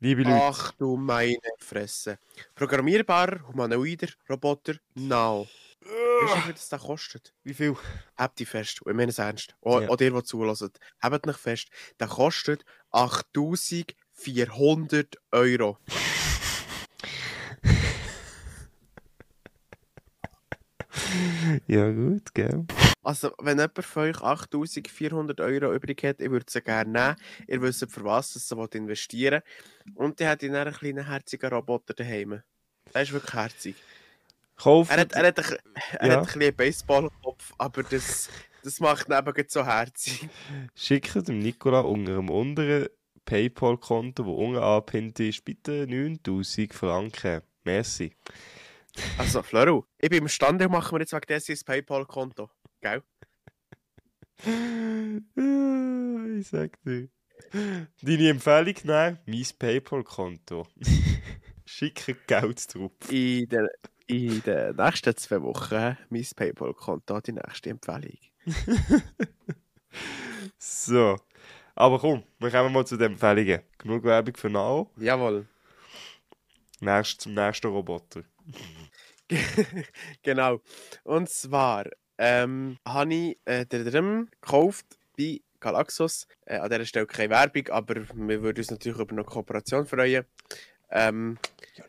[0.00, 2.18] Liebe Leute, Ach du meine Fresse.
[2.54, 5.46] Programmierbarer, humanoider Roboter, Nao.
[6.24, 7.34] Weißt du, wie viel das da kostet?
[7.42, 7.76] wie viel?
[8.16, 9.54] Habt die fest, und ich meine es ernst.
[9.62, 9.88] Auch, Ja.
[9.88, 10.70] auch ihr, die zulassen.
[11.02, 11.68] Habt nicht fest.
[12.00, 15.78] Der kostet 8400 Euro.
[21.66, 22.64] Ja, gut, gell?
[23.02, 27.16] Also, wenn jemand von euch 8400 Euro übrig hat, ich würde sie gerne nehmen.
[27.46, 29.42] Ihr wisst, für was ihr sie wollt investieren
[29.94, 32.42] Und der hat in einen kleinen herzigen Roboter daheim.
[32.94, 33.76] Der ist wirklich herzig.
[34.56, 34.90] Kauft.
[34.90, 35.56] Er hat, er hat, ein,
[35.98, 36.12] er Ja.
[36.14, 38.28] hat ein bisschen Baseballkopf, aber das,
[38.62, 40.28] das macht ihn eben so herzig.
[40.74, 42.88] Schickt dem Nikola unter dem unteren
[43.24, 47.40] Paypal-Konto, das unten angepinnt ist, bitte 9000 Franken.
[47.64, 48.12] Merci.
[49.18, 52.50] Also, Floro, ich bin imstande, machen wir jetzt wegen dessen ein Paypal-Konto.
[52.80, 53.02] Gell?
[56.36, 57.08] Ich sag dir.
[58.02, 60.66] Deine Empfehlung nehmen, mein Paypal-Konto.
[61.64, 62.90] Schicke Geld drauf.
[63.08, 63.68] In den,
[64.06, 68.18] in den nächsten zwei Wochen mein Paypal-Konto, die nächste Empfehlung.
[70.58, 71.18] So.
[71.74, 73.60] Aber komm, wir kommen mal zu den Empfehlungen.
[73.78, 74.90] Genug Werbung für Nao.
[74.96, 75.46] Jawohl.
[76.80, 78.22] Nächst, zum nächsten Roboter.
[80.22, 80.60] genau.
[81.02, 81.86] Und zwar
[82.18, 84.86] ähm, habe ich äh, gekauft
[85.16, 86.26] bei Galaxus.
[86.46, 90.26] Äh, an dieser Stelle keine Werbung, aber wir würden uns natürlich über eine Kooperation freuen.
[90.90, 91.38] Ähm,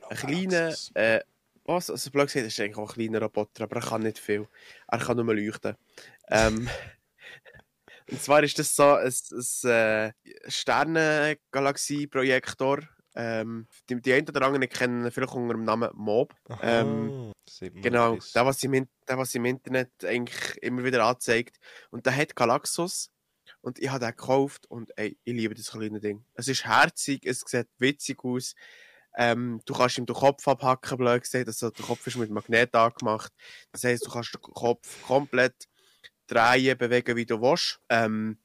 [0.10, 1.20] ein kleiner, äh,
[1.66, 4.20] was, also blöd gesagt, das ist eigentlich auch ein kleiner Roboter, aber er kann nicht
[4.20, 4.48] viel.
[4.88, 5.76] Er kann nur leuchten.
[6.30, 6.70] Ähm,
[8.12, 10.14] und zwar ist das so ein, ein äh,
[10.48, 12.82] Sternengalaxie-Projektor.
[13.18, 16.36] Ähm, die, die einen oder anderen kennen vielleicht unter dem Namen Mob.
[16.62, 21.06] Ähm, das sieht man Genau, der was, im, der, was im Internet eigentlich immer wieder
[21.06, 21.58] anzeigt.
[21.90, 23.10] Und der hat Galaxus.
[23.62, 26.24] Und ich habe den gekauft und ey, ich liebe das kleine Ding.
[26.36, 28.54] Es ist herzig, es sieht witzig aus.
[29.18, 31.48] Ähm, du kannst ihm den Kopf abhacken, blöd gesagt.
[31.48, 33.32] Also, der Kopf ist mit Magnet angemacht.
[33.72, 35.68] Das heisst, du kannst den Kopf komplett
[36.28, 37.80] drehen, bewegen, wie du willst.
[37.90, 38.40] Ähm,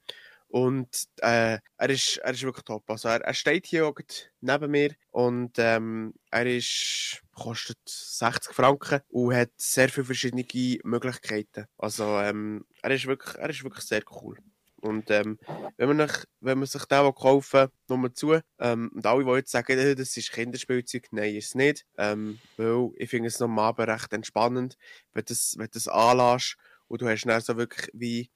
[0.51, 2.83] und äh, er, ist, er ist wirklich top.
[2.91, 3.93] Also er, er steht hier
[4.41, 10.45] neben mir und ähm, er ist, kostet 60 Franken und hat sehr viele verschiedene
[10.83, 11.67] Möglichkeiten.
[11.79, 14.39] Also ähm, er, ist wirklich, er ist wirklich sehr cool.
[14.81, 15.39] Und ähm,
[15.77, 18.41] wenn, man nach, wenn man sich den kaufen will, nur zu.
[18.59, 21.87] Ähm, und alle, die jetzt sagen, äh, das ist Kinderspielzeug, nein, ist es nicht.
[21.99, 24.77] Ähm, weil ich finde es Abend recht entspannend,
[25.13, 26.57] wenn du das, wenn das anlässt
[26.89, 28.31] und du hast dann so wirklich wie,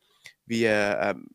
[0.47, 1.28] wie äh, ähm,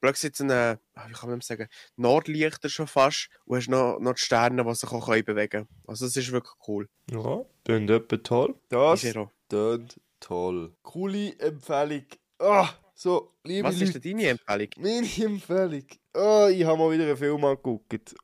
[0.00, 4.14] plötzlich so eine, ah, wie kann man sagen, Nordlichter schon fast und hast noch, noch
[4.14, 5.68] die Sterne, die sich auch bewegen können.
[5.86, 6.88] Also das ist wirklich cool.
[7.10, 8.54] Ja, tönt etwa toll.
[8.68, 9.04] Das
[9.48, 10.76] tönt toll.
[10.82, 12.06] Coole Empfehlung.
[12.38, 12.68] Ah,
[12.98, 13.84] so, liebe Was Leute.
[13.84, 14.68] ist denn deine Empfehlung?
[14.78, 15.84] Meine Empfehlung.
[16.14, 18.14] Oh, ich habe mal wieder einen Film angeguckt.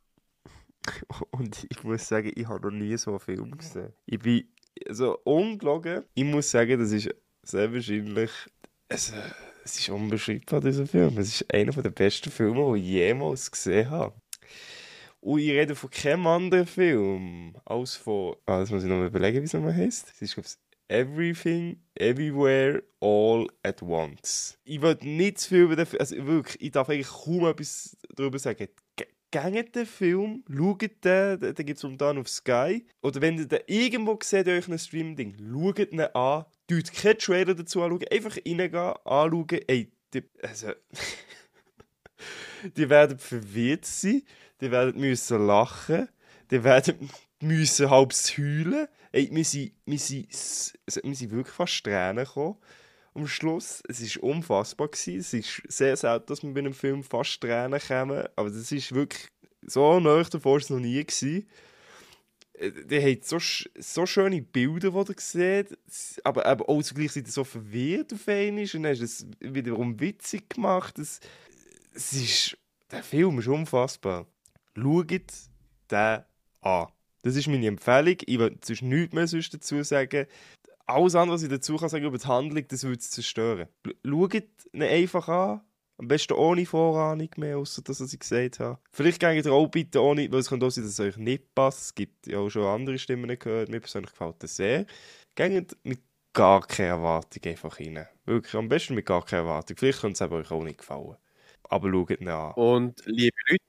[1.31, 3.93] Und ich muss sagen, ich habe noch nie so einen Film gesehen.
[4.07, 4.49] Ich bin
[4.89, 6.05] so ungelogen.
[6.14, 7.11] Ich muss sagen, das ist
[7.43, 8.31] sehr wahrscheinlich.
[8.89, 9.20] Es, äh,
[9.62, 11.18] es ist unbeschreibbar, dieser Film.
[11.18, 14.14] Es ist einer der besten Filme, die ich jemals gesehen habe.
[15.20, 18.37] Und ich rede von keinem anderen Film als von.
[18.47, 20.09] Ah, das muss ich noch mal überlegen, wie es nochmal heißt.
[20.14, 20.55] Es ist, glaube ich,
[20.93, 24.59] Everything, Everywhere, All at Once.
[24.64, 26.01] Ich will nicht zu viel über den Film.
[26.01, 28.68] Also wirklich, ich darf eigentlich kaum etwas darüber sagen.
[29.30, 32.84] Geht den Film, schaut den, den, gibt es momentan auf Sky.
[33.01, 36.45] Oder wenn ihr den irgendwo seht, euch ein Stream-Ding, schaut ihn an.
[36.68, 39.61] Tut keinen Trailer dazu anschauen, einfach reingehen, anschauen.
[39.66, 40.72] Ey, die, also,
[42.76, 44.22] die werden verwirrt sein,
[44.61, 46.11] die werden müssen lachen,
[46.51, 47.09] die werden
[47.40, 48.88] müssen halb heulen.
[49.12, 52.56] Ey, wir sind, wir, sind, wir sind wirklich fast Tränen gekommen.
[53.14, 54.88] Am Schluss, es war unfassbar.
[54.88, 55.18] Gewesen.
[55.18, 58.26] Es ist sehr selten, dass wir bei einem Film fast Tränen kommen.
[58.36, 59.28] Aber das ist wirklich
[59.66, 61.46] so nahe davor, ist es noch nie gewesen.
[62.54, 65.78] Äh, Die haben so, so schöne Bilder, die ihr seht,
[66.24, 70.00] aber, aber auch zugleich sind ihr so verwirrt auf einmal und dann ist es wiederum
[70.00, 70.98] witzig gemacht.
[70.98, 71.20] Es,
[71.92, 72.58] es ist,
[72.90, 74.26] der Film ist unfassbar.
[74.74, 75.10] Schaut
[75.90, 76.24] den
[76.62, 76.86] an.
[77.23, 78.16] Das ist meine Empfehlung.
[78.27, 80.27] Ich will sonst nichts mehr sonst dazu sagen.
[80.87, 83.68] Alles andere, was ich dazu kann sagen über die Handlung, das würde es zerstören.
[84.05, 85.61] Schaut ihn einfach an.
[85.99, 88.81] Am besten ohne Vorahnung mehr, außer das, was ich gesagt habe.
[88.91, 91.55] Vielleicht geht ihr auch bitte ohne, weil es kann auch sein, dass es euch nicht
[91.55, 91.81] passt.
[91.83, 93.68] Es gibt ja auch schon andere Stimmen gehört.
[93.68, 94.87] Mir persönlich gefällt das sehr.
[95.37, 96.01] Geht mit
[96.33, 98.07] gar keine Erwartung einfach rein.
[98.25, 99.77] Wirklich, am besten mit gar keine Erwartung.
[99.77, 101.16] Vielleicht könnte es euch auch nicht gefallen.
[101.68, 102.53] Aber schaut ihn an.
[102.55, 103.62] Und liebe Leute,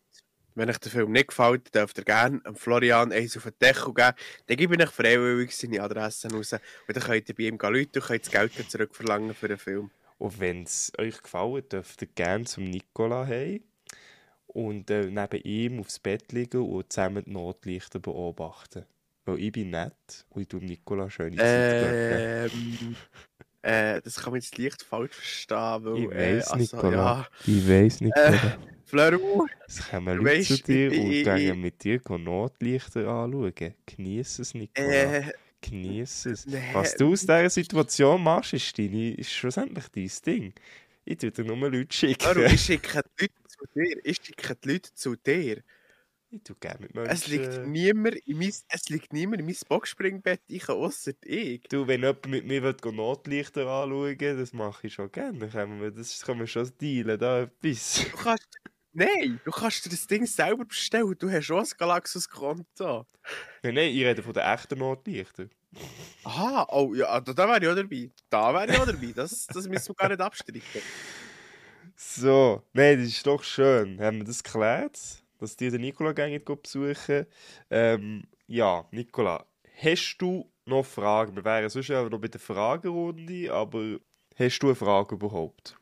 [0.55, 4.15] wenn euch der Film nicht gefällt, dürft ihr gerne Florian eins auf den Deckel geben.
[4.47, 6.53] Dann gebe ich euch freiwillig seine Adresse raus.
[6.53, 6.61] Und
[6.95, 9.91] dann könnt ihr bei ihm rufen und könnt das Geld zurückverlangen für den Film.
[10.17, 13.61] Und wenn es euch gefällt, dürft ihr gerne zum Nikola heim
[14.47, 18.85] und äh, neben ihm aufs Bett liegen und zusammen die Notlichter beobachten.
[19.25, 22.51] Weil ich bin nett und ich tue Nikola schöne Zeit.
[22.53, 22.95] Ähm,
[23.63, 25.97] äh, das kann man jetzt leicht falsch verstehen, weil...
[25.97, 26.91] Ich weiss, äh, Nicola.
[26.91, 28.37] Ja, Ich weiss nicht, Äh,
[28.85, 29.19] Fleur,
[29.67, 33.53] es kommen Leute zu weisst, dir ich- und ich- gehen mit dir Notlichter anschauen.
[33.85, 34.87] Genieß es, Nikola.
[34.87, 36.45] äh, Genieß es.
[36.45, 36.59] nee.
[36.73, 40.53] Was du aus dieser Situation machst, ist, deine, ist schlussendlich dein Ding.
[41.05, 42.21] Ich tue dir nur Leute schicken.
[42.21, 43.97] Fleur, ich schicke die Leute zu dir.
[44.05, 45.63] Ich schicke die Leute zu dir.
[46.35, 47.11] Ich tue gerne mit Menschen.
[47.11, 51.61] Es liegt niemand in mein, es liegt niemand in mein Boxspringbett, ich außer ich.
[51.69, 55.37] Du, wenn jemand mit mir will, Notlichter anschauen das mache ich schon gerne.
[55.37, 58.05] Dann können wir, das können wir schon dealen, da etwas.
[58.11, 58.47] Du kannst.
[58.93, 61.15] Nein, du kannst dir das Ding selber bestellen.
[61.19, 63.05] Du hast schon ein Galaxus-Konto.
[63.61, 65.51] Nein, nein, ich rede von den echten Notlichtern.
[66.23, 68.11] Aha, oh ja, da, da wäre ich auch dabei.
[68.29, 69.11] Da wäre ich auch dabei.
[69.15, 70.81] Das, das müssen wir gar nicht abstreiten.
[71.95, 73.99] So, nein, das ist doch schön.
[73.99, 77.25] Haben wir das geklärt, dass die den Nikola gehen besuchen?
[77.69, 81.35] Ähm, ja, Nikola, hast du noch Fragen?
[81.35, 83.99] Wir wären sonst ja noch bei der Fragerunde, aber
[84.37, 85.77] hast du eine Frage überhaupt?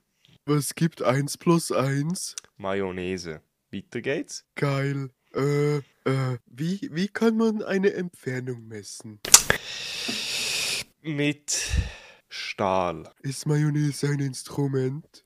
[0.45, 2.35] Was gibt 1 plus 1?
[2.57, 3.41] Mayonnaise.
[3.71, 4.45] Weiter geht's.
[4.55, 5.11] Geil.
[5.33, 9.19] Äh, äh, wie, wie kann man eine Entfernung messen?
[11.03, 11.69] Mit
[12.27, 13.11] Stahl.
[13.21, 15.23] Ist Mayonnaise ein Instrument?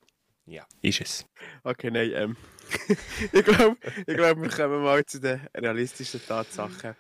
[0.48, 1.26] Ja, ist es.
[1.64, 2.38] Okay, nein, ähm.
[3.32, 6.96] ich glaube, ich glaub, wir kommen mal zu den realistischen Tatsachen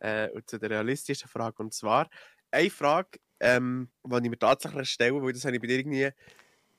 [0.00, 1.62] äh, und zu der realistischen Frage.
[1.62, 2.10] Und zwar
[2.50, 6.10] eine Frage, ähm, die ich mir tatsächlich stelle, weil das habe ich bei dir nie,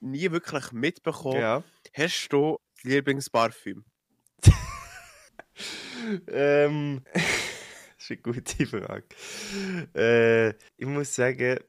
[0.02, 1.40] nie wirklich mitbekommen.
[1.40, 1.64] Ja.
[1.94, 3.86] Hast du Lieblingsparfüm?
[6.28, 7.24] ähm, das
[7.98, 9.06] ist eine gute Frage.
[9.96, 11.60] Äh, ich muss sagen, äh,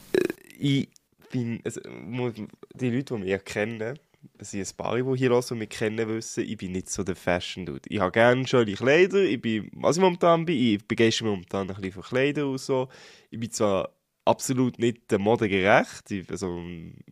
[0.58, 0.88] ich
[1.30, 3.98] bin, also, die Leute, die mich kennen,
[4.38, 7.02] es sind ein paar, die hier hören und mich kennen, wissen, ich bin nicht so
[7.02, 7.88] der Fashion-Dude.
[7.88, 11.68] Ich habe gerne schöne Kleider, ich bin, was ich momentan bin, ich begeistere mich momentan
[11.70, 12.88] ein bisschen für Kleider und so.
[13.30, 13.90] Ich bin zwar
[14.24, 16.62] absolut nicht der Mode gerecht, also,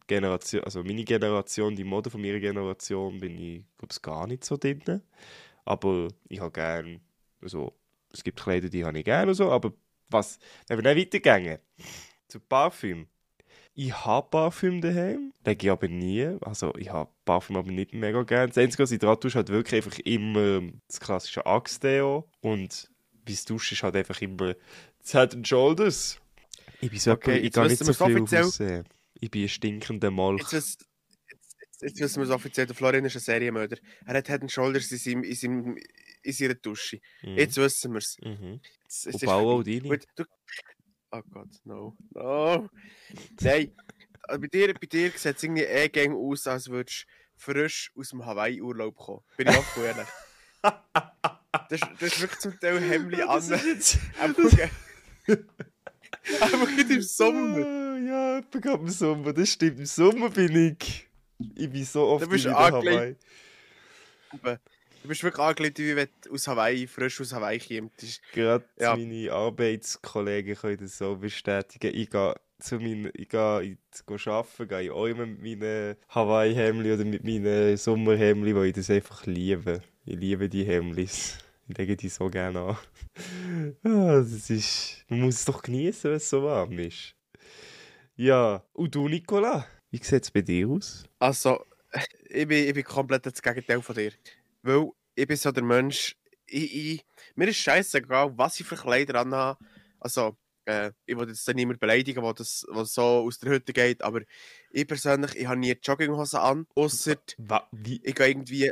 [0.06, 4.44] Generation, also meine Generation, die Mode von meiner Generation, bin ich, glaube ich, gar nicht
[4.44, 5.02] so drin.
[5.64, 7.00] Aber ich habe gerne,
[7.42, 7.74] also,
[8.12, 9.72] es gibt Kleider, die habe ich gerne und so, aber
[10.08, 11.58] was, wenn wir dann weitergehen,
[12.28, 13.06] zu Parfüm.
[13.82, 16.36] Ich habe Parfüm daheim, lege ich aber nie.
[16.42, 18.48] Also ich habe Parfüm aber nicht mega gerne.
[18.48, 22.90] Das Einzige, was ich dran tue, ist halt wirklich einfach immer das klassische Axe-Deo und
[23.24, 24.54] bis Duschen ist halt einfach immer
[24.98, 26.20] das Head and Shoulders.
[26.82, 28.84] Ich bin so Okay, jemand, ich jetzt kann nicht so viel offiziell- aussehen.
[29.18, 30.40] Ich bin ein stinkender Molch.
[30.42, 30.86] Jetzt, was- jetzt,
[31.30, 33.78] jetzt jetzt, jetzt wissen wir es offiziell, der Florian ist ein Serienmörder.
[34.04, 35.78] Er hat Head and Shoulders in, seinem, in, seinem,
[36.22, 37.00] in seiner Dusche.
[37.22, 37.36] Mhm.
[37.38, 38.18] Jetzt wissen wir es.
[38.22, 38.60] Mhm.
[38.86, 39.62] Es- es Und ist Paolo.
[39.62, 39.88] Dini?
[39.88, 40.24] Gut, du...
[41.12, 41.96] Oh Gott, no.
[42.14, 42.68] No.
[43.40, 43.72] Nein.
[44.22, 47.06] Also bei dir, bei dir sieht es irgendwie eh gäng aus, als würdest
[47.36, 49.22] du frisch aus dem Hawaii-Urlaub kommen.
[49.36, 50.06] Bin ich auch ehrlich.
[51.68, 53.28] Das, das ist wirklich zum Teil Hemli an.
[56.40, 57.66] Einfach nicht im Sommer.
[57.66, 59.32] Ah, Ja, etwa gerade im Sommer.
[59.32, 59.78] Das stimmt.
[59.78, 61.08] Im Sommer bin ich...
[61.56, 62.54] Ich bin so oft Du bist in.
[62.54, 63.16] Hawaii.
[65.02, 68.20] Du bist wirklich angelegt, wie wenn du aus Hawaii, frisch aus Hawaii kommst.
[68.32, 68.94] Gerade Ja.
[68.94, 71.94] meine Arbeitskollegen können das so bestätigen.
[71.94, 75.96] Ich gehe zu meinen, ich gehe in- zu arbeiten, gehe ich auch immer mit meinen
[76.10, 79.80] Hawaii-Hemli oder mit meinen Sommerhemli, weil ich das einfach liebe.
[80.04, 81.38] Ich liebe die Hemlis.
[81.68, 82.78] Ich lege die so gerne an.
[83.84, 85.04] Ah, das ist...
[85.08, 87.14] Man muss es doch genießen, wenn es so warm ist.
[88.16, 88.62] Ja.
[88.74, 89.66] Und du, Nicola?
[89.90, 91.04] Wie sieht es bei dir aus?
[91.18, 91.64] Also,
[92.28, 94.12] ich bin, ich bin komplett das Gegenteil von dir.
[94.62, 99.20] Weil ich bin so der Mensch, ich, ich, mir ist scheißegal, was ich für Kleider
[99.20, 99.64] anhabe.
[99.98, 104.02] Also, äh, ich will jetzt niemand beleidigen, der das was so aus der Hütte geht,
[104.02, 104.20] aber
[104.70, 107.16] ich persönlich, ich habe nie Jogginghose an, außer
[107.82, 108.70] ich gehe irgendwie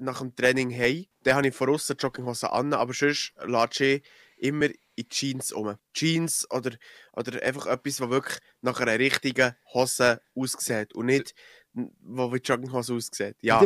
[0.00, 4.02] nach dem Training heim, dann habe ich von außen Jogginghose an, aber sonst latsche ich
[4.36, 5.76] immer in Jeans um.
[5.92, 6.76] Jeans oder,
[7.12, 11.34] oder einfach etwas, was wirklich nach einer richtigen Hose aussieht und nicht,
[11.72, 13.36] wo wie Jogginghose aussieht.
[13.40, 13.60] Ja.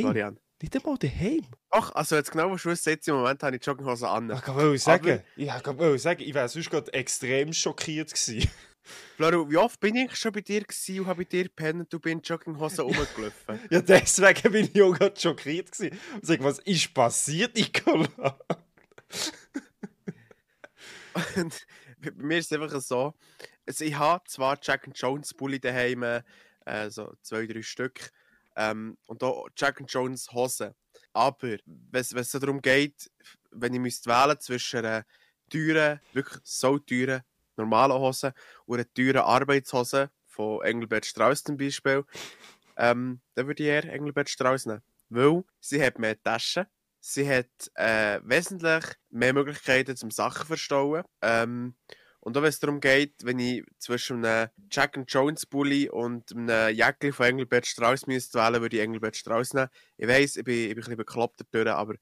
[0.00, 0.38] Florian.
[0.64, 1.44] Nicht einmal daheim.
[1.70, 4.30] Doch, also jetzt genau, was du jetzt im Moment habe ich Jogginghose an.
[4.30, 8.50] Ich kann wohl sagen, ich kann wohl sagen, ich wäre sonst gerade extrem schockiert gewesen.
[9.16, 11.92] Florian, wie oft bin ich schon bei dir gewesen und habe bei dir gepennt und
[11.92, 13.60] du bist in Jogginghose rumgelaufen?
[13.68, 15.98] Ja, deswegen bin ich auch gerade schockiert gewesen.
[16.14, 18.38] Und sag, was ist passiert, Nicola?
[21.36, 21.66] Und
[21.98, 23.12] bei mir ist es einfach so,
[23.66, 26.22] also ich habe zwar Jack and Jones Bulli daheim,
[26.64, 28.10] äh, so zwei, drei Stück,
[28.56, 30.74] ähm, und auch Jack and Jones Hosen.
[31.12, 33.10] Aber wenn es wenn es darum geht,
[33.50, 35.04] wenn ich müsste wählen zwischen einer
[35.50, 37.22] teuren, wirklich so teuren,
[37.56, 38.34] normalen Hose
[38.66, 42.04] und einer teuren Arbeitshose von Engelbert Strauss zum Beispiel,
[42.76, 44.82] ähm, dann würde ich eher Engelbert Strauss nehmen.
[45.08, 46.66] Weil sie hat mehr Taschen,
[47.00, 51.04] sie hat äh, wesentlich mehr Möglichkeiten zum Sachen verstauen.
[51.22, 51.76] Ähm,
[52.24, 56.34] und auch wenn es darum geht, wenn ich zwischen einem Jack and Jones Bully und
[56.34, 59.68] einem Jäckli von Engelbert Strauss müsste wählen, würde ich Engelbert Strauss nehmen.
[59.98, 61.94] Ich weiss, ich bin, ich bin ein bisschen bekloppt dadurch, aber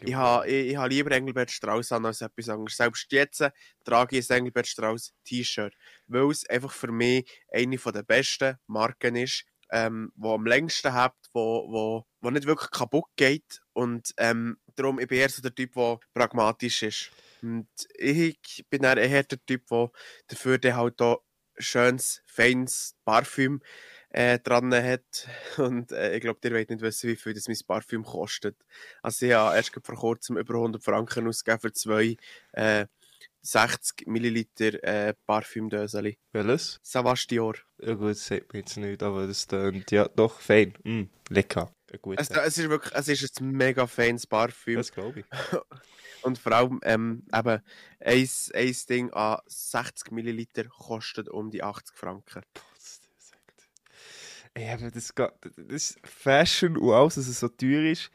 [0.00, 2.78] ich habe ich, ich ha lieber Engelbert Strauss an als etwas anderes.
[2.78, 3.44] Selbst jetzt
[3.84, 5.74] trage ich ein Engelbert Strauss T-Shirt,
[6.06, 11.14] weil es einfach für mich eine der besten Marken ist, ähm, wo am längsten hat,
[11.34, 15.54] wo, wo, wo nicht wirklich kaputt geht und ähm, darum ich bin eher so der
[15.54, 17.10] Typ, der pragmatisch ist.
[17.42, 19.90] Und ich bin eher der Typ, der
[20.28, 21.22] dafür dann halt auch
[21.58, 23.60] schönes, feines Parfüm
[24.10, 25.28] äh, dran hat.
[25.58, 28.56] Und äh, ich glaube, ihr wollt nicht wissen, wie viel das mein Parfüm kostet.
[29.02, 32.16] Also ich habe erst vor kurzem über 100 Franken ausgegeben für zwei
[32.52, 32.86] äh,
[33.42, 36.18] 60 Milliliter äh, Parfümdöseli.
[36.32, 36.78] Welches?
[36.82, 37.54] Savage Dior.
[37.78, 40.74] Ja gut, das sagt mir jetzt nicht, aber das tönt ja doch fein.
[40.84, 41.70] Mm, lecker.
[42.02, 42.20] Gut.
[42.20, 44.76] Es, es ist wirklich, es ist ein mega feines Parfüm.
[44.76, 45.26] das glaube ich.
[46.22, 47.62] Und vor allem eben, eben
[48.00, 52.42] ein, ein Ding an 60 Milliliter kostet um die 80 Franken.
[54.54, 55.32] Ey, aber das, das
[55.68, 58.10] ist Fashion und alles, dass es so teuer ist.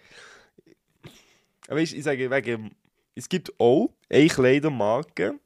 [1.69, 2.75] Aber ich, ich sage wegen,
[3.15, 5.39] es gibt auch eine Kleidermarke,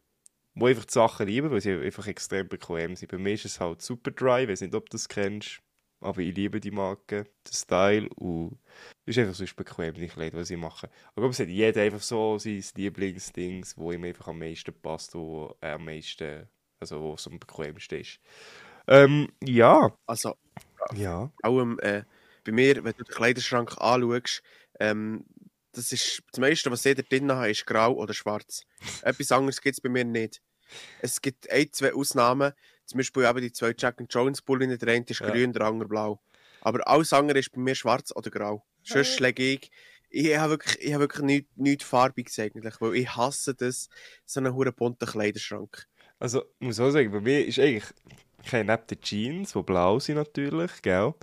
[0.55, 3.11] wo einfach die Sachen lieben, weil sie einfach extrem bequem sind.
[3.11, 5.61] Bei mir ist es halt Superdry, ich weiß nicht, ob du das kennst.
[5.99, 8.59] Aber ich liebe die Marke, den Style und
[9.05, 10.89] es ist einfach sonst bequem, die Kleider, die sie machen.
[11.15, 15.55] Aber es hat jeder einfach so sein Lieblingsding, wo ihm einfach am meisten passt, wo
[15.59, 16.47] er am meisten,
[16.79, 18.19] also wo es am bequemsten ist.
[18.87, 19.91] Ähm, ja.
[20.05, 20.35] Also,
[20.95, 21.31] Ja.
[21.41, 22.03] auch äh,
[22.45, 24.41] bei mir, wenn du den Kleiderschrank anschaust,
[24.79, 25.25] ähm,
[25.71, 28.63] das ist das meiste, was ich da drin habe, ist grau oder schwarz.
[29.03, 30.41] Etwas anderes gibt es bei mir nicht.
[31.01, 32.53] Es gibt ein, zwei Ausnahmen,
[32.87, 35.29] zum Beispiel eben die zwei Jack and Jones Bullen, der eine ist Ja.
[35.29, 36.19] grün, der andere blau.
[36.61, 38.65] Aber alles andere ist bei mir schwarz oder grau.
[38.83, 39.71] Sonst lege ich,
[40.09, 43.89] ich habe wirklich, ich habe wirklich nichts, nichts Farbiges eigentlich, weil ich hasse das,
[44.25, 45.85] so einen hure bunten Kleiderschrank.
[46.19, 47.83] Also, ich muss auch sagen, bei mir ist eigentlich,
[48.43, 51.13] ich habe neben den Jeans, die blau sind natürlich, gell,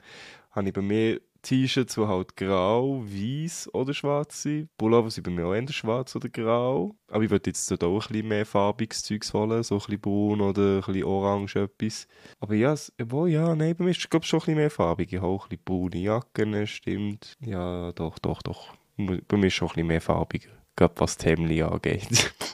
[0.53, 4.69] habe ich bei mir T-Shirts, die halt grau, weiß oder schwarz sind.
[4.77, 6.97] Pullover sind bei mir auch entweder schwarz oder grau.
[7.09, 10.01] Aber ich würde jetzt dort auch ein bisschen mehr farbiges Zeugs holen, so ein bisschen
[10.01, 12.09] braun oder ein bisschen orange etwas.
[12.41, 15.13] Aber ja, obwohl, ja, nein, bei mir ist es glaube schon ein bisschen mehr farbig.
[15.13, 17.37] Ich habe auch ein bisschen braune Jacken, stimmt.
[17.41, 18.75] Ja, doch, doch, doch.
[18.97, 22.35] Bei mir ist schon ein bisschen mehr farbiger, gerade was die Hemden angeht.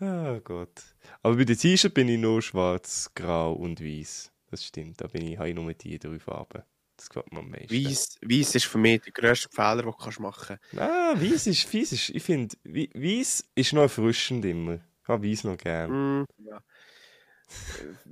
[0.00, 0.94] Ah Gott.
[1.22, 4.30] Aber bei den T-Shirt bin ich nur schwarz, grau und weiß.
[4.48, 6.62] Das stimmt, da bin ich, habe ich nur die drei Farben.
[6.98, 7.70] Das gefällt mir am meisten.
[7.70, 10.82] Weiss, Weiss ist für mich der grösste Fehler, den du machen kannst.
[10.82, 14.80] Ah, Weiss ist, Weiss ist, ich finde, Weiss ist noch erfrischend immer.
[15.02, 16.20] Ich habe Weiss noch gern.
[16.20, 16.60] Mm, ja.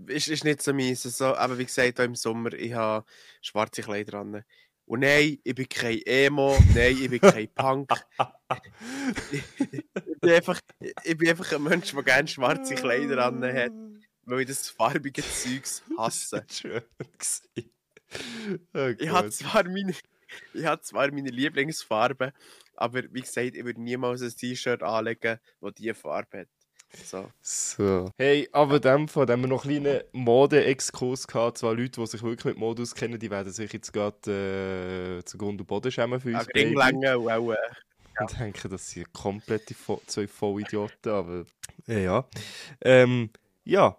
[0.06, 1.02] ist, ist nicht so mies.
[1.02, 3.04] So, aber wie gesagt, auch im Sommer, ich habe
[3.42, 4.44] schwarze Kleider an.
[4.84, 7.90] Und nein, ich bin kein Emo, nein, ich bin kein Punk.
[9.32, 10.60] ich, bin einfach,
[11.02, 13.72] ich bin einfach ein Mensch, der gerne schwarze Kleider an hat,
[14.22, 16.44] weil ich das farbige Zeugs hasse.
[16.46, 16.82] Das war schön.
[18.74, 19.94] Oh ich habe zwar meine,
[20.54, 22.32] ich habe zwar meine Lieblingsfarbe,
[22.74, 26.48] aber wie gesagt, ich würde niemals ein T-Shirt anlegen, das diese Farbe hat.
[27.04, 27.30] So.
[27.42, 28.10] so.
[28.16, 31.58] Hey, aber dem von dem wir noch einen kleinen Mode-Exkurs gehabt.
[31.58, 35.36] Zwei Leute, die sich wirklich mit Mode auskennen, die werden sich jetzt gerade äh, zu
[35.36, 36.46] Grund und Boden schämen für uns.
[36.54, 37.50] Ringlänge und auch.
[37.50, 37.56] Äh,
[38.18, 38.26] ja.
[38.30, 41.44] Ich denke, das sind komplette Vo zwei Vollidioten, aber
[41.86, 42.26] äh, ja.
[42.80, 43.30] Ähm,
[43.64, 43.96] ja,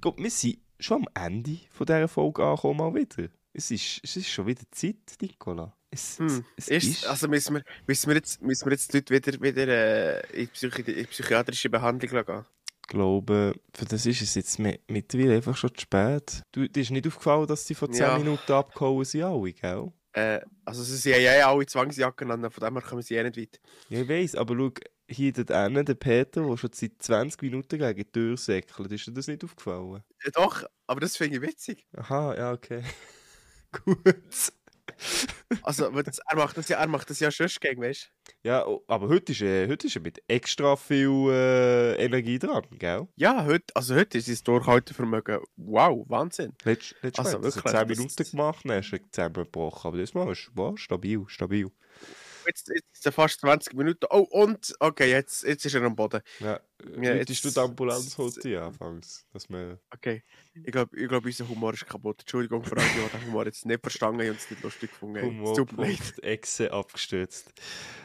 [0.00, 3.28] glaube, wir sind schon am Ende von dieser Folge angekommen, mal wieder.
[3.52, 5.74] Es ist, es ist schon wieder Zeit, Nicola.
[5.90, 6.44] Es, hm.
[6.56, 9.12] es, es ist, ist, Also müssen wir, müssen wir, jetzt, müssen wir jetzt die Leute
[9.12, 12.44] wieder, wieder äh, in, Psychi in psychiatrische Behandlung gehen?
[12.80, 16.42] Ich glaube, für das ist es jetzt mittlerweile einfach schon zu spät.
[16.52, 18.18] Du, dir ist nicht aufgefallen, dass sie vor 10 ja.
[18.18, 19.92] Minuten abgehauen sind, alle, gell?
[20.12, 23.36] Äh, also sie haben ja alle Zwangsjacken an, von dem her kommen sie eh nicht
[23.36, 23.60] weit.
[23.88, 24.70] Ja, ich weiss, aber schau,
[25.08, 29.06] hier dort hinten, der Peter, der schon seit 20 Minuten gegen die Tür säckelt, ist
[29.06, 30.02] dir das nicht aufgefallen?
[30.24, 31.86] Ja, doch, aber das finde ich witzig.
[31.96, 32.82] Aha, ja, okay.
[33.72, 34.52] Gut.
[35.62, 38.12] Also, er macht das ja, er macht das ja schon gegen, weißt
[38.42, 43.08] Ja, aber heute ist, äh, heute ist er mit extra viel äh, Energie dran, gell?
[43.16, 46.52] Ja, heute, also heute ist sein Durchhaltevermögen, wow, Wahnsinn.
[46.64, 50.30] Letztes Letzt also, Mal wirklich, 10 Minuten gemacht, dann ist er zusammengebrochen, aber das Mal
[50.30, 51.70] ist wow, stabil, stabil
[52.46, 54.06] jetzt, jetzt sind fast 20 Minuten.
[54.10, 56.20] Oh, und, okay, jetzt, jetzt ist er am Boden.
[56.40, 56.60] Ja,
[57.00, 59.26] ja jetzt du die Ambulanz holt die anfangs.
[59.32, 59.78] Dass wir...
[59.90, 60.22] Okay,
[60.54, 62.20] ich glaube, ich glaub, unser Humor ist kaputt.
[62.20, 65.98] Entschuldigung für alle, die den Humor jetzt nicht verstanden und es nicht lustig gefunden haben.
[66.22, 67.52] Echse abgestürzt.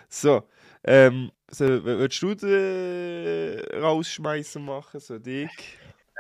[0.10, 0.48] So,
[0.84, 5.50] ähm, so, willst du den rausschmeißen machen, so dich?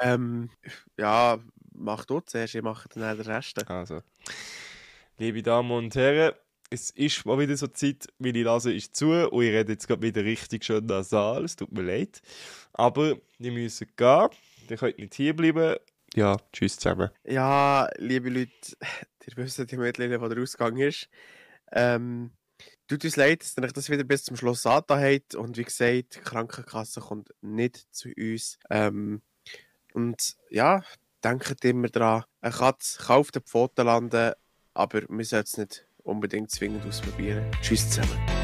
[0.02, 0.50] Ähm,
[0.98, 1.40] ja,
[1.74, 3.70] mach du zuerst, ich mache dann den Rest.
[3.70, 4.02] Also,
[5.18, 6.34] liebe Damen und Herren,
[6.70, 10.02] es ist mal wieder so Zeit, meine Nase ist zu und ich rede jetzt gerade
[10.02, 12.22] wieder richtig schön nasal, es tut mir leid.
[12.74, 14.30] Aber wir müssen gehen,
[14.70, 15.78] ihr könnt nicht hierbleiben.
[16.16, 17.10] Ja, tschüss zusammen.
[17.24, 18.52] Ja, liebe Leute,
[19.28, 21.10] ihr wisst ja mittlerweile, wo der Ausgang ist.
[21.72, 22.32] Ähm,
[22.88, 25.36] tut uns leid, dass ihr das wieder bis zum Schluss angetan habt.
[25.36, 28.58] Und wie gesagt, die Krankenkasse kommt nicht zu uns.
[28.70, 29.22] Ähm,
[29.94, 30.84] und ja,
[31.24, 34.34] denkt immer daran, eine Katze kann auf Pfoten landen,
[34.74, 37.44] aber wir sollten es nicht unbedingt zwingend ausprobieren.
[37.62, 38.35] Tschüss zusammen.